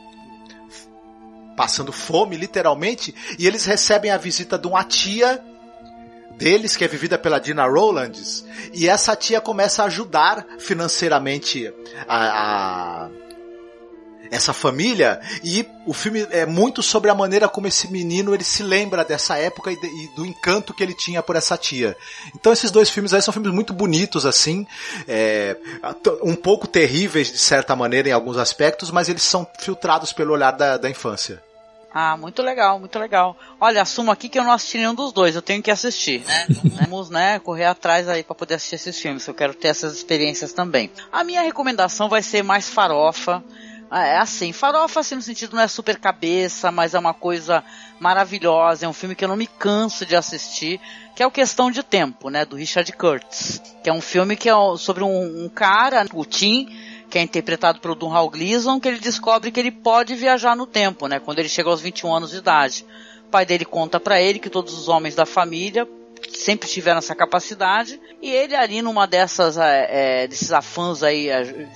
passando 1.56 1.92
fome, 1.92 2.36
literalmente, 2.36 3.14
e 3.38 3.46
eles 3.46 3.66
recebem 3.66 4.10
a 4.10 4.18
visita 4.18 4.58
de 4.58 4.68
uma 4.68 4.84
tia 4.84 5.40
deles, 6.38 6.76
que 6.76 6.84
é 6.84 6.88
vivida 6.88 7.18
pela 7.18 7.40
Dina 7.40 7.66
Rowlands, 7.66 8.44
e 8.74 8.90
essa 8.90 9.16
tia 9.16 9.40
começa 9.40 9.84
a 9.84 9.86
ajudar 9.86 10.46
financeiramente 10.58 11.72
a, 12.08 13.06
a 13.06 13.10
essa 14.34 14.54
família 14.54 15.22
e 15.44 15.66
o 15.86 15.94
filme 15.94 16.26
é 16.32 16.46
muito 16.46 16.82
sobre 16.82 17.10
a 17.10 17.16
maneira 17.16 17.48
como 17.48 17.68
esse 17.68 17.92
menino 17.92 18.34
ele 18.34 18.44
se 18.44 18.64
lembra 18.64 19.06
dessa 19.06 19.38
época 19.38 19.72
e, 19.72 19.80
de, 19.80 19.88
e, 19.88 20.08
do 20.16 20.26
encanto 20.26 20.74
que 20.74 20.82
ele 20.82 20.94
tinha 20.94 21.22
por 21.22 21.36
essa 21.36 21.58
tia. 21.58 21.96
Então 22.36 22.52
esses 22.52 22.72
dois 22.72 22.90
filmes 22.90 23.14
aí 23.14 23.22
são 23.22 23.34
filmes 23.34 23.54
muito 23.54 23.74
bonitos 23.74 24.26
assim, 24.26 24.66
é, 25.08 25.56
um 26.24 26.36
pouco 26.36 26.68
terríveis 26.68 27.32
de 27.32 27.38
certa 27.38 27.76
maneira 27.76 28.10
em 28.10 28.12
alguns 28.12 28.38
aspectos, 28.38 28.92
mas 28.92 29.08
eles 29.08 29.24
são 29.24 29.48
filtrados 29.60 30.12
pelo 30.12 30.34
olhar 30.34 30.52
da, 30.52 30.78
da 30.78 30.90
infância. 30.90 31.42
Ah, 31.94 32.18
muito 32.18 32.42
legal, 32.42 32.80
muito 32.80 32.98
legal. 32.98 33.38
Olha, 33.62 33.84
assumo 33.84 34.12
aqui 34.12 34.28
que 34.28 34.40
eu 34.40 34.44
não 34.44 34.52
assisti 34.52 34.80
nenhum 34.80 34.96
dos 34.96 35.14
dois, 35.14 35.36
eu 35.36 35.44
tenho 35.44 35.62
que 35.62 35.70
assistir, 35.70 36.24
né? 36.26 36.48
Vamos, 36.82 37.12
né, 37.12 37.38
correr 37.38 37.66
atrás 37.66 38.10
aí 38.10 38.24
para 38.24 38.34
poder 38.34 38.56
assistir 38.56 38.76
esses 38.76 39.00
filmes, 39.00 39.28
eu 39.28 39.34
quero 39.36 39.54
ter 39.54 39.68
essas 39.68 39.94
experiências 39.94 40.52
também. 40.52 40.90
A 41.12 41.24
minha 41.24 41.44
recomendação 41.44 42.10
vai 42.10 42.24
ser 42.24 42.42
mais 42.42 42.68
farofa, 42.68 43.44
é 44.02 44.18
assim, 44.18 44.52
farofa 44.52 45.02
assim 45.02 45.16
no 45.16 45.22
sentido 45.22 45.56
não 45.56 45.62
é 45.62 45.68
super 45.68 46.00
cabeça, 46.00 46.72
mas 46.72 46.94
é 46.94 47.00
uma 47.00 47.14
coisa 47.14 47.64
maravilhosa, 48.00 48.86
é 48.86 48.90
um 48.90 48.94
filme 48.94 49.16
que 49.16 49.24
eu 49.24 49.28
não 49.28 49.36
me 49.36 49.48
canso 49.48 50.06
de 50.06 50.16
assistir, 50.16 50.80
que 51.16 51.22
é 51.22 51.28
o 51.28 51.32
Questão 51.32 51.70
de 51.70 51.84
Tempo, 51.84 52.30
né, 52.30 52.46
do 52.46 52.56
Richard 52.56 52.92
Curtis, 52.94 53.62
que 53.84 53.90
é 53.90 53.94
um 53.94 54.02
filme 54.02 54.36
que 54.36 54.50
é 54.50 54.54
sobre 54.78 55.04
um, 55.04 55.46
um 55.46 55.50
cara, 55.50 56.06
o 56.14 56.26
Tim, 56.26 56.68
que 57.10 57.20
é 57.20 57.22
interpretado 57.22 57.80
pelo 57.80 57.94
Dunhal 57.94 58.30
Gleason, 58.30 58.80
que 58.80 58.88
ele 58.88 59.00
descobre 59.00 59.52
que 59.52 59.60
ele 59.60 59.72
pode 59.72 60.16
viajar 60.16 60.56
no 60.56 60.66
tempo, 60.66 61.08
né, 61.08 61.20
quando 61.20 61.40
ele 61.40 61.50
chega 61.50 61.70
aos 61.70 61.82
21 61.82 62.16
anos 62.16 62.32
de 62.32 62.38
idade. 62.38 62.86
O 63.28 63.30
pai 63.30 63.46
dele 63.46 63.66
conta 63.66 64.00
para 64.00 64.22
ele 64.22 64.40
que 64.40 64.50
todos 64.50 64.74
os 64.74 64.88
homens 64.88 65.14
da 65.16 65.26
família 65.26 65.88
sempre 66.32 66.68
tiveram 66.68 67.00
essa 67.00 67.16
capacidade 67.16 68.00
e 68.22 68.30
ele 68.32 68.56
ali 68.56 68.82
numa 68.82 69.06
dessas 69.06 69.58
é, 69.58 70.24
é 70.24 70.28
desses 70.28 70.52
afãs 70.52 71.04
aí 71.04 71.28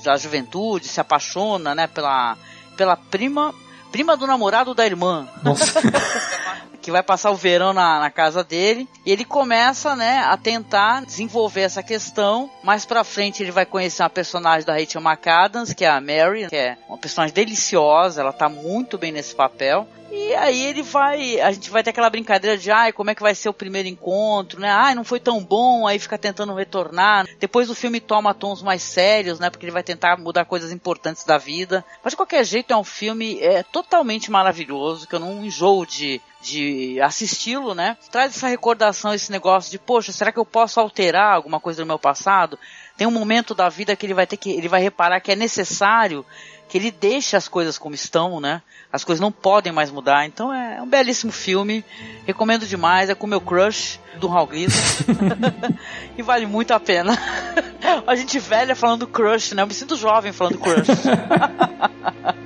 da 0.03 0.17
juventude 0.17 0.87
se 0.87 0.99
apaixona 0.99 1.73
né 1.73 1.87
pela 1.87 2.37
pela 2.75 2.95
prima 2.95 3.53
prima 3.91 4.15
do 4.15 4.27
namorado 4.27 4.73
da 4.73 4.85
irmã 4.85 5.27
que 6.87 6.91
vai 6.91 7.03
passar 7.03 7.31
o 7.31 7.35
verão 7.35 7.73
na, 7.73 7.99
na, 7.99 8.09
casa 8.09 8.45
dele 8.45 8.87
e 9.05 9.11
ele 9.11 9.25
começa, 9.25 9.93
né, 9.93 10.19
a 10.19 10.37
tentar 10.37 11.03
desenvolver 11.03 11.63
essa 11.63 11.83
questão. 11.83 12.49
Mais 12.63 12.85
pra 12.85 13.03
frente 13.03 13.43
ele 13.43 13.51
vai 13.51 13.65
conhecer 13.65 14.03
uma 14.03 14.09
personagem 14.09 14.65
da 14.65 14.71
Rachel 14.71 15.01
McAdams, 15.01 15.73
que 15.73 15.83
é 15.83 15.89
a 15.89 15.99
Mary, 15.99 16.47
que 16.47 16.55
é 16.55 16.77
uma 16.87 16.97
personagem 16.97 17.35
deliciosa, 17.35 18.21
ela 18.21 18.31
tá 18.31 18.47
muito 18.47 18.97
bem 18.97 19.11
nesse 19.11 19.35
papel. 19.35 19.85
E 20.09 20.33
aí 20.35 20.63
ele 20.63 20.81
vai, 20.81 21.39
a 21.41 21.51
gente 21.51 21.69
vai 21.69 21.83
ter 21.83 21.89
aquela 21.89 22.09
brincadeira 22.09 22.57
de, 22.57 22.71
ai, 22.71 22.93
como 22.93 23.09
é 23.09 23.15
que 23.15 23.21
vai 23.21 23.35
ser 23.35 23.49
o 23.49 23.53
primeiro 23.53 23.89
encontro, 23.89 24.59
né? 24.59 24.69
Ai, 24.69 24.95
não 24.95 25.03
foi 25.03 25.19
tão 25.19 25.43
bom, 25.43 25.85
aí 25.85 25.99
fica 25.99 26.17
tentando 26.17 26.53
retornar. 26.53 27.27
Depois 27.39 27.69
o 27.69 27.75
filme 27.75 27.99
toma 27.99 28.33
tons 28.33 28.61
mais 28.61 28.81
sérios, 28.81 29.39
né? 29.39 29.49
Porque 29.49 29.65
ele 29.65 29.73
vai 29.73 29.83
tentar 29.83 30.17
mudar 30.17 30.45
coisas 30.45 30.71
importantes 30.71 31.25
da 31.25 31.37
vida. 31.37 31.83
Mas 32.03 32.11
de 32.13 32.17
qualquer 32.17 32.45
jeito 32.45 32.71
é 32.71 32.77
um 32.77 32.85
filme 32.85 33.39
é, 33.41 33.63
totalmente 33.63 34.31
maravilhoso, 34.31 35.07
que 35.07 35.15
eu 35.15 35.19
não 35.19 35.43
enjoo 35.43 35.85
de, 35.85 36.21
de 36.41 36.99
assisti-lo, 37.01 37.73
né? 37.73 37.97
Traz 38.11 38.35
essa 38.35 38.47
recordação, 38.47 39.13
esse 39.13 39.31
negócio 39.31 39.71
de, 39.71 39.79
poxa, 39.79 40.11
será 40.11 40.31
que 40.31 40.39
eu 40.39 40.45
posso 40.45 40.79
alterar 40.79 41.33
alguma 41.33 41.59
coisa 41.59 41.81
do 41.81 41.87
meu 41.87 41.99
passado? 41.99 42.57
Tem 42.95 43.07
um 43.07 43.11
momento 43.11 43.53
da 43.53 43.69
vida 43.69 43.95
que 43.95 44.05
ele 44.05 44.13
vai 44.13 44.27
ter 44.27 44.37
que, 44.37 44.51
ele 44.51 44.67
vai 44.67 44.81
reparar 44.81 45.19
que 45.19 45.31
é 45.31 45.35
necessário 45.35 46.25
que 46.67 46.77
ele 46.77 46.91
deixe 46.91 47.35
as 47.35 47.47
coisas 47.47 47.77
como 47.77 47.95
estão, 47.95 48.39
né? 48.39 48.61
As 48.91 49.03
coisas 49.03 49.21
não 49.21 49.31
podem 49.31 49.71
mais 49.71 49.89
mudar. 49.89 50.25
Então 50.25 50.53
é 50.53 50.81
um 50.81 50.87
belíssimo 50.87 51.31
filme. 51.31 51.83
Recomendo 52.25 52.65
demais. 52.65 53.09
É 53.09 53.15
com 53.15 53.25
meu 53.25 53.39
crush 53.39 53.99
do 54.19 54.27
Raul 54.27 54.49
e 56.17 56.21
vale 56.21 56.45
muito 56.45 56.73
a 56.73 56.79
pena. 56.79 57.17
a 58.05 58.15
gente 58.15 58.39
velha 58.39 58.75
falando 58.75 59.07
crush, 59.07 59.53
né? 59.53 59.61
Eu 59.61 59.67
me 59.67 59.73
sinto 59.73 59.95
jovem 59.95 60.33
falando 60.33 60.57
crush. 60.57 60.87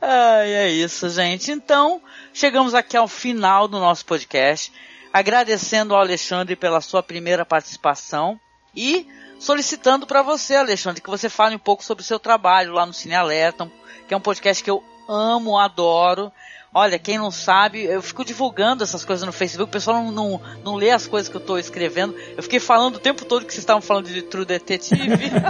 Ai, 0.00 0.52
é 0.52 0.68
isso, 0.68 1.08
gente. 1.08 1.50
Então, 1.50 2.02
chegamos 2.32 2.74
aqui 2.74 2.96
ao 2.96 3.08
final 3.08 3.66
do 3.66 3.78
nosso 3.78 4.04
podcast. 4.04 4.72
Agradecendo 5.12 5.94
ao 5.94 6.00
Alexandre 6.00 6.54
pela 6.54 6.80
sua 6.80 7.02
primeira 7.02 7.44
participação. 7.44 8.38
E 8.76 9.06
solicitando 9.38 10.06
para 10.06 10.22
você, 10.22 10.56
Alexandre, 10.56 11.00
que 11.00 11.10
você 11.10 11.28
fale 11.28 11.56
um 11.56 11.58
pouco 11.58 11.82
sobre 11.82 12.02
o 12.02 12.06
seu 12.06 12.18
trabalho 12.18 12.74
lá 12.74 12.84
no 12.84 12.92
Cine 12.92 13.14
Alerta, 13.14 13.70
que 14.06 14.12
é 14.12 14.16
um 14.16 14.20
podcast 14.20 14.62
que 14.62 14.70
eu 14.70 14.84
amo, 15.08 15.58
adoro. 15.58 16.30
Olha, 16.72 17.00
quem 17.00 17.18
não 17.18 17.32
sabe, 17.32 17.82
eu 17.82 18.00
fico 18.00 18.24
divulgando 18.24 18.84
essas 18.84 19.04
coisas 19.04 19.26
no 19.26 19.32
Facebook, 19.32 19.68
o 19.68 19.72
pessoal 19.72 20.04
não, 20.04 20.12
não, 20.12 20.42
não 20.62 20.74
lê 20.76 20.90
as 20.90 21.04
coisas 21.04 21.28
que 21.28 21.36
eu 21.36 21.40
estou 21.40 21.58
escrevendo. 21.58 22.14
Eu 22.36 22.42
fiquei 22.44 22.60
falando 22.60 22.94
o 22.94 23.00
tempo 23.00 23.24
todo 23.24 23.44
que 23.44 23.52
vocês 23.52 23.62
estavam 23.62 23.82
falando 23.82 24.06
de 24.06 24.22
True 24.22 24.44
Detective. 24.44 25.00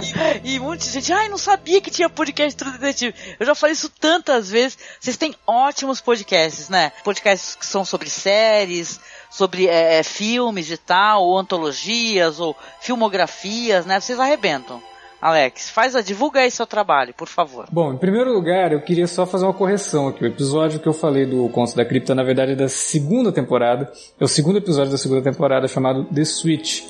e 0.43 0.57
muita 0.57 0.85
gente, 0.85 1.13
ai, 1.13 1.29
não 1.29 1.37
sabia 1.37 1.79
que 1.79 1.91
tinha 1.91 2.09
podcast 2.09 2.57
True 2.57 2.71
Detective. 2.71 3.13
Eu 3.39 3.45
já 3.45 3.53
falei 3.53 3.73
isso 3.73 3.87
tantas 3.87 4.49
vezes. 4.49 4.79
Vocês 4.99 5.15
têm 5.15 5.35
ótimos 5.45 6.01
podcasts, 6.01 6.69
né? 6.69 6.91
Podcasts 7.03 7.53
que 7.53 7.67
são 7.67 7.85
sobre 7.85 8.09
séries, 8.09 8.99
sobre 9.29 9.67
é, 9.67 9.99
é, 9.99 10.03
filmes 10.03 10.71
e 10.71 10.77
tal, 10.77 11.23
ou 11.23 11.37
antologias, 11.37 12.39
ou 12.39 12.57
filmografias, 12.79 13.85
né? 13.85 13.99
Vocês 13.99 14.19
arrebentam. 14.19 14.81
Alex, 15.21 15.69
faz 15.69 15.95
a 15.95 16.01
divulga 16.01 16.39
aí 16.39 16.49
seu 16.49 16.65
trabalho, 16.65 17.13
por 17.13 17.27
favor. 17.27 17.67
Bom, 17.71 17.93
em 17.93 17.97
primeiro 17.97 18.33
lugar, 18.33 18.71
eu 18.71 18.81
queria 18.81 19.05
só 19.05 19.25
fazer 19.25 19.45
uma 19.45 19.53
correção 19.53 20.07
aqui. 20.07 20.23
O 20.23 20.27
episódio 20.27 20.79
que 20.79 20.87
eu 20.87 20.93
falei 20.93 21.25
do 21.27 21.47
Conto 21.49 21.75
da 21.75 21.85
Cripta, 21.85 22.15
na 22.15 22.23
verdade, 22.23 22.53
é 22.53 22.55
da 22.55 22.67
segunda 22.67 23.31
temporada. 23.31 23.91
É 24.19 24.23
o 24.23 24.27
segundo 24.27 24.57
episódio 24.57 24.91
da 24.91 24.97
segunda 24.97 25.21
temporada 25.21 25.67
chamado 25.67 26.05
The 26.05 26.25
Switch. 26.25 26.83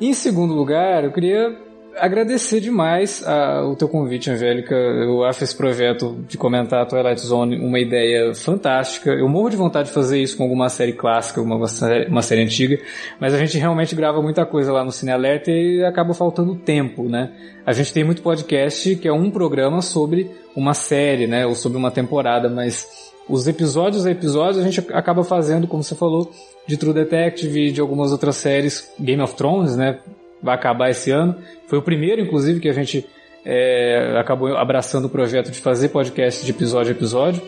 Em 0.00 0.14
segundo 0.14 0.54
lugar, 0.54 1.02
eu 1.04 1.12
queria 1.12 1.65
agradecer 1.98 2.60
demais 2.60 3.26
a, 3.26 3.64
o 3.64 3.74
teu 3.76 3.88
convite, 3.88 4.30
Angélica. 4.30 4.74
Eu 4.74 5.24
acho 5.24 5.44
esse 5.44 5.56
projeto 5.56 6.24
de 6.28 6.36
comentar 6.36 6.82
a 6.82 6.86
Twilight 6.86 7.20
Zone 7.20 7.58
uma 7.58 7.78
ideia 7.78 8.34
fantástica. 8.34 9.10
Eu 9.10 9.28
morro 9.28 9.50
de 9.50 9.56
vontade 9.56 9.88
de 9.88 9.94
fazer 9.94 10.20
isso 10.20 10.36
com 10.36 10.42
alguma 10.42 10.68
série 10.68 10.92
clássica, 10.92 11.40
uma 11.40 11.66
série, 11.66 12.08
uma 12.08 12.22
série 12.22 12.42
antiga, 12.42 12.78
mas 13.20 13.34
a 13.34 13.38
gente 13.38 13.58
realmente 13.58 13.94
grava 13.94 14.20
muita 14.22 14.44
coisa 14.46 14.72
lá 14.72 14.84
no 14.84 14.92
Cine 14.92 15.12
Alerta 15.12 15.50
e 15.50 15.84
acaba 15.84 16.14
faltando 16.14 16.54
tempo, 16.54 17.04
né? 17.04 17.32
A 17.64 17.72
gente 17.72 17.92
tem 17.92 18.04
muito 18.04 18.22
podcast 18.22 18.96
que 18.96 19.08
é 19.08 19.12
um 19.12 19.30
programa 19.30 19.82
sobre 19.82 20.30
uma 20.54 20.74
série, 20.74 21.26
né, 21.26 21.46
ou 21.46 21.54
sobre 21.54 21.76
uma 21.76 21.90
temporada, 21.90 22.48
mas 22.48 23.12
os 23.28 23.48
episódios 23.48 24.06
a 24.06 24.10
episódios 24.10 24.58
a 24.58 24.62
gente 24.62 24.80
acaba 24.92 25.24
fazendo, 25.24 25.66
como 25.66 25.82
você 25.82 25.94
falou, 25.94 26.30
de 26.66 26.76
True 26.76 26.94
Detective 26.94 27.68
e 27.68 27.72
de 27.72 27.80
algumas 27.80 28.12
outras 28.12 28.36
séries, 28.36 28.90
Game 28.98 29.22
of 29.22 29.34
Thrones, 29.34 29.76
né? 29.76 29.98
Vai 30.42 30.54
acabar 30.54 30.90
esse 30.90 31.10
ano. 31.10 31.36
Foi 31.66 31.78
o 31.78 31.82
primeiro, 31.82 32.20
inclusive, 32.20 32.60
que 32.60 32.68
a 32.68 32.72
gente 32.72 33.06
é, 33.44 34.16
acabou 34.18 34.56
abraçando 34.56 35.04
o 35.06 35.08
projeto 35.08 35.50
de 35.50 35.60
fazer 35.60 35.90
podcast 35.90 36.44
de 36.44 36.50
episódio 36.50 36.92
a 36.92 36.96
episódio 36.96 37.42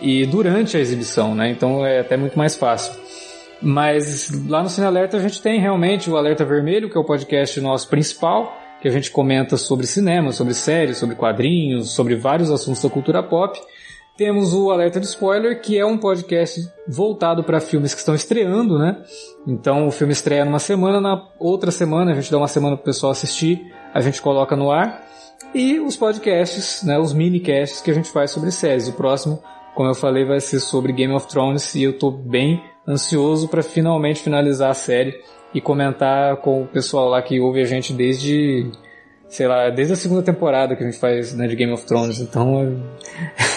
e 0.00 0.24
durante 0.26 0.76
a 0.76 0.80
exibição, 0.80 1.34
né? 1.34 1.50
Então 1.50 1.84
é 1.84 2.00
até 2.00 2.16
muito 2.16 2.38
mais 2.38 2.56
fácil. 2.56 2.94
Mas 3.60 4.30
lá 4.48 4.62
no 4.62 4.68
Cine 4.68 4.86
Alerta 4.86 5.16
a 5.16 5.20
gente 5.20 5.40
tem 5.40 5.60
realmente 5.60 6.10
o 6.10 6.16
Alerta 6.16 6.44
Vermelho, 6.44 6.90
que 6.90 6.96
é 6.96 7.00
o 7.00 7.04
podcast 7.04 7.60
nosso 7.60 7.88
principal, 7.88 8.56
que 8.80 8.88
a 8.88 8.90
gente 8.90 9.10
comenta 9.10 9.56
sobre 9.56 9.86
cinema, 9.86 10.32
sobre 10.32 10.54
séries, 10.54 10.98
sobre 10.98 11.16
quadrinhos, 11.16 11.90
sobre 11.90 12.14
vários 12.14 12.50
assuntos 12.50 12.82
da 12.82 12.90
cultura 12.90 13.22
pop. 13.22 13.58
Temos 14.16 14.54
o 14.54 14.70
Alerta 14.70 14.98
de 14.98 15.06
Spoiler, 15.06 15.60
que 15.60 15.78
é 15.78 15.84
um 15.84 15.98
podcast 15.98 16.72
voltado 16.88 17.44
para 17.44 17.60
filmes 17.60 17.92
que 17.92 18.00
estão 18.00 18.14
estreando, 18.14 18.78
né? 18.78 19.04
Então 19.46 19.86
o 19.86 19.90
filme 19.90 20.14
estreia 20.14 20.42
numa 20.42 20.58
semana, 20.58 21.00
na 21.02 21.28
outra 21.38 21.70
semana 21.70 22.12
a 22.12 22.14
gente 22.14 22.30
dá 22.30 22.38
uma 22.38 22.48
semana 22.48 22.76
para 22.76 22.82
o 22.82 22.86
pessoal 22.86 23.12
assistir, 23.12 23.74
a 23.92 24.00
gente 24.00 24.22
coloca 24.22 24.56
no 24.56 24.70
ar. 24.70 25.04
E 25.54 25.78
os 25.78 25.96
podcasts, 25.96 26.82
né, 26.82 26.98
os 26.98 27.12
minicasts 27.12 27.82
que 27.82 27.90
a 27.90 27.94
gente 27.94 28.10
faz 28.10 28.30
sobre 28.30 28.50
séries. 28.50 28.88
O 28.88 28.94
próximo, 28.94 29.42
como 29.74 29.90
eu 29.90 29.94
falei, 29.94 30.24
vai 30.24 30.40
ser 30.40 30.60
sobre 30.60 30.94
Game 30.94 31.12
of 31.12 31.28
Thrones 31.28 31.74
e 31.74 31.82
eu 31.82 31.90
estou 31.90 32.10
bem 32.10 32.62
ansioso 32.88 33.48
para 33.48 33.62
finalmente 33.62 34.22
finalizar 34.22 34.70
a 34.70 34.74
série 34.74 35.14
e 35.52 35.60
comentar 35.60 36.38
com 36.38 36.62
o 36.62 36.66
pessoal 36.66 37.08
lá 37.10 37.20
que 37.20 37.38
ouve 37.38 37.60
a 37.60 37.66
gente 37.66 37.92
desde 37.92 38.70
sei 39.28 39.46
lá, 39.46 39.70
desde 39.70 39.94
a 39.94 39.96
segunda 39.96 40.22
temporada 40.22 40.76
que 40.76 40.82
a 40.82 40.86
gente 40.86 40.98
faz 40.98 41.34
né, 41.34 41.46
de 41.46 41.56
Game 41.56 41.72
of 41.72 41.84
Thrones. 41.84 42.20
Então 42.20 42.78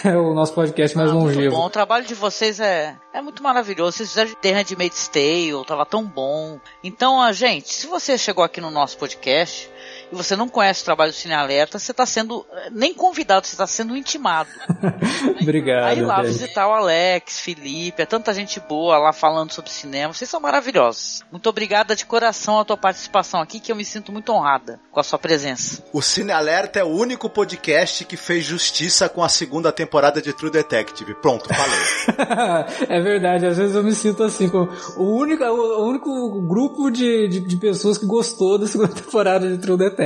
é, 0.04 0.16
o 0.18 0.34
nosso 0.34 0.54
podcast 0.54 0.96
mais 0.98 1.12
ah, 1.12 1.14
longevo. 1.14 1.56
Bom, 1.56 1.66
o 1.66 1.70
trabalho 1.70 2.06
de 2.06 2.16
vocês 2.16 2.60
é, 2.60 2.96
é 3.14 3.22
muito 3.22 3.44
maravilhoso. 3.44 3.98
Vocês 3.98 4.10
fizeram 4.10 4.34
The 4.42 4.52
Handmaid's 4.52 5.08
Tale, 5.08 5.66
tava 5.68 5.86
tão 5.86 6.06
bom. 6.06 6.60
Então, 6.84 7.22
a 7.22 7.32
gente, 7.32 7.74
se 7.74 7.88
você 7.88 8.18
chegou 8.18 8.44
aqui 8.44 8.60
no 8.60 8.72
nosso 8.72 8.98
podcast 8.98 9.70
e 10.12 10.16
você 10.16 10.36
não 10.36 10.50
conhece 10.50 10.82
o 10.82 10.86
trabalho 10.86 11.12
do 11.12 11.16
Cine 11.16 11.34
Alerta, 11.34 11.78
você 11.78 11.92
está 11.92 12.06
sendo 12.06 12.46
nem 12.72 12.94
convidado, 12.94 13.46
você 13.46 13.54
está 13.54 13.68
sendo 13.68 13.96
intimado. 13.96 14.50
Obrigado. 15.42 15.86
Aí 15.86 16.02
lá 16.02 16.22
visitar 16.22 16.68
o 16.68 16.74
Alex, 16.74 17.40
Felipe, 17.40 18.02
é 18.02 18.06
tanta 18.06 18.34
gente 18.34 18.60
boa 18.60 18.98
lá 18.98 19.14
falando 19.14 19.52
sobre 19.52 19.72
cinema. 19.72 20.14
Vocês 20.14 20.30
são 20.30 20.40
maravilhosos. 20.40 21.22
Muito 21.32 21.48
obrigada 21.48 21.96
de 21.96 22.06
coração 22.06 22.60
a 22.60 22.66
tua 22.66 22.78
participação 22.78 23.40
aqui, 23.40 23.60
que 23.60 23.72
eu 23.72 23.76
me 23.76 23.86
sinto 23.86 24.12
muito 24.12 24.32
honrada 24.32 24.80
com 24.92 25.00
a 25.00 25.04
sua 25.04 25.20
presença. 25.20 25.84
O 25.94 26.02
Cine 26.02 26.32
Alerta 26.32 26.80
é 26.80 26.84
o 26.84 26.88
único 26.88 27.30
podcast 27.30 28.06
que 28.06 28.18
fez 28.18 28.46
justiça 28.46 29.08
com 29.08 29.24
a 29.24 29.30
segunda 29.30 29.72
temporada 29.72 30.22
de 30.22 30.34
True 30.34 30.52
Detective. 30.52 31.16
Pronto, 31.16 31.50
falei. 31.54 32.66
é 32.90 33.02
verdade, 33.02 33.46
às 33.46 33.58
vezes 33.58 33.76
eu 33.76 33.84
me 33.84 33.94
sinto 33.94 34.24
assim, 34.24 34.50
como 34.50 34.70
o 34.98 35.16
único, 35.20 35.44
o 35.44 35.88
único 35.88 36.42
grupo 36.48 36.90
de, 36.90 37.28
de, 37.28 37.40
de 37.42 37.58
pessoas 37.58 37.98
que 37.98 38.06
gostou 38.06 38.58
da 38.58 38.68
segunda 38.68 38.94
temporada 38.96 39.48
de 39.48 39.58
True 39.58 39.78
Detective. 39.78 39.99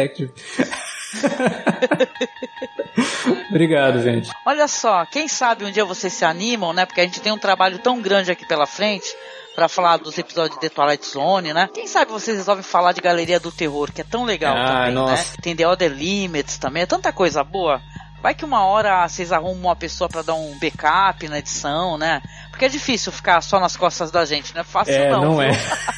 Obrigado, 3.50 4.02
gente. 4.02 4.30
Olha 4.46 4.68
só, 4.68 5.06
quem 5.06 5.28
sabe 5.28 5.66
um 5.66 5.72
dia 5.72 5.86
vocês 5.86 6.14
se 6.14 6.26
animam, 6.26 6.74
né? 6.74 6.86
Porque 6.86 7.02
a 7.02 7.04
gente 7.04 7.22
tem 7.22 7.32
um 7.32 7.38
trabalho 7.38 7.80
tão 7.80 8.02
grande 8.02 8.32
aqui 8.32 8.46
pela 8.46 8.66
frente 8.66 9.08
para 9.56 9.68
falar 9.68 9.98
dos 9.98 10.18
episódios 10.18 10.56
de 10.56 10.62
The 10.62 10.70
Twilight 10.70 11.06
Zone, 11.06 11.54
né? 11.54 11.70
Quem 11.74 11.86
sabe 11.88 12.12
vocês 12.12 12.38
resolvem 12.38 12.64
falar 12.64 12.92
de 12.92 13.02
Galeria 13.02 13.40
do 13.40 13.52
Terror, 13.52 13.92
que 13.92 14.02
é 14.02 14.04
tão 14.04 14.24
legal 14.24 14.56
Ah, 14.58 14.66
também, 14.80 14.94
nossa. 14.94 15.14
né? 15.32 15.38
Tem 15.42 15.56
The 15.56 15.68
Other 15.68 15.92
Limits 15.92 16.58
também, 16.58 16.84
é 16.84 16.88
tanta 16.88 17.12
coisa 17.14 17.44
boa. 17.44 17.80
Vai 18.22 18.34
que 18.34 18.46
uma 18.46 18.66
hora 18.66 19.08
vocês 19.08 19.32
arrumam 19.32 19.54
uma 19.66 19.76
pessoa 19.76 20.10
para 20.10 20.22
dar 20.22 20.34
um 20.34 20.58
backup 20.58 21.28
na 21.28 21.40
edição, 21.40 21.98
né? 21.98 22.22
Porque 22.54 22.66
é 22.66 22.70
difícil 22.70 23.12
ficar 23.12 23.42
só 23.42 23.60
nas 23.60 23.76
costas 23.76 24.12
da 24.12 24.24
gente, 24.26 24.54
não 24.54 24.62
é 24.62 24.64
fácil 24.64 24.94
É, 24.94 25.10
não. 25.10 25.24
não, 25.24 25.42
é. 25.42 25.50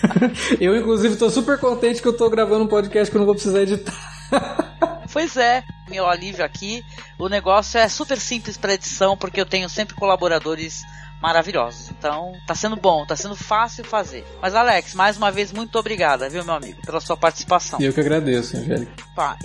eu, 0.58 0.74
inclusive, 0.74 1.18
tô 1.18 1.30
super 1.30 1.60
contente 1.60 2.02
que 2.02 2.08
eu 2.08 2.16
tô 2.16 2.30
gravando 2.30 2.64
um 2.64 2.68
podcast 2.68 3.12
que 3.12 3.18
eu 3.18 3.20
não 3.20 3.26
vou 3.26 3.36
precisar 3.36 3.62
editar. 3.62 3.94
Pois 5.14 5.38
é, 5.38 5.64
meu 5.90 6.06
alívio 6.10 6.44
aqui. 6.44 6.84
O 7.18 7.30
negócio 7.30 7.80
é 7.80 7.88
super 7.88 8.20
simples 8.20 8.58
para 8.58 8.74
edição, 8.74 9.16
porque 9.16 9.40
eu 9.40 9.46
tenho 9.46 9.70
sempre 9.70 9.96
colaboradores 9.96 10.82
maravilhosos. 11.26 11.90
Então, 11.90 12.34
tá 12.46 12.54
sendo 12.54 12.76
bom, 12.76 13.04
tá 13.06 13.16
sendo 13.16 13.36
fácil 13.36 13.84
fazer. 13.84 14.24
Mas 14.42 14.54
Alex, 14.54 14.94
mais 14.94 15.18
uma 15.18 15.32
vez 15.32 15.52
muito 15.52 15.78
obrigada, 15.80 16.30
viu, 16.30 16.44
meu 16.46 16.54
amigo, 16.54 16.80
pela 16.86 17.02
sua 17.02 17.18
participação. 17.18 17.80
E 17.82 17.86
eu 17.86 17.94
que 17.94 18.00
agradeço, 18.00 18.56
Angélica. 18.58 18.92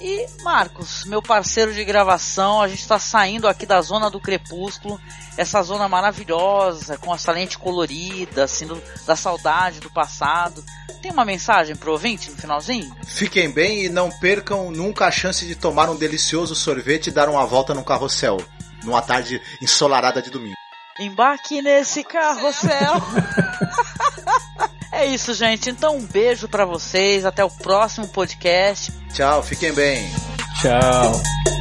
E 0.00 0.26
Marcos, 0.42 1.04
meu 1.06 1.22
parceiro 1.22 1.72
de 1.72 1.82
gravação, 1.84 2.60
a 2.60 2.68
gente 2.68 2.86
tá 2.86 2.98
saindo 2.98 3.48
aqui 3.48 3.64
da 3.64 3.80
zona 3.80 4.10
do 4.10 4.20
crepúsculo, 4.20 5.00
essa 5.38 5.62
zona 5.62 5.88
maravilhosa, 5.88 6.98
com 6.98 7.14
essa 7.14 7.32
lente 7.32 7.56
colorida, 7.56 8.44
assim, 8.44 8.66
do- 8.66 8.82
da 9.06 9.16
saudade 9.16 9.80
do 9.80 9.90
passado. 9.90 10.62
Tem 11.00 11.10
uma 11.10 11.24
mensagem 11.24 11.74
pro 11.74 11.92
ouvinte 11.92 12.30
no 12.30 12.36
finalzinho? 12.36 12.94
Fiquem 13.06 13.50
bem 13.50 13.84
e 13.86 13.88
não 13.88 14.10
percam 14.10 14.70
nunca 14.70 15.06
a 15.06 15.10
chance 15.10 15.46
de 15.46 15.54
tomar 15.54 15.88
um 15.88 15.96
delicioso 15.96 16.54
sorvete 16.54 17.06
e 17.06 17.10
dar 17.10 17.28
uma 17.30 17.46
volta 17.46 17.72
num 17.72 17.82
carrossel. 17.82 18.36
Numa 18.84 19.00
tarde 19.00 19.40
ensolarada 19.62 20.20
de 20.22 20.30
domingo. 20.30 20.59
Embarque 21.00 21.62
nesse 21.62 22.04
carrossel. 22.04 22.94
é 24.92 25.06
isso, 25.06 25.32
gente. 25.32 25.70
Então, 25.70 25.96
um 25.96 26.06
beijo 26.06 26.46
pra 26.46 26.66
vocês. 26.66 27.24
Até 27.24 27.42
o 27.42 27.50
próximo 27.50 28.06
podcast. 28.06 28.92
Tchau, 29.14 29.42
fiquem 29.42 29.72
bem. 29.72 30.10
Tchau. 30.60 31.59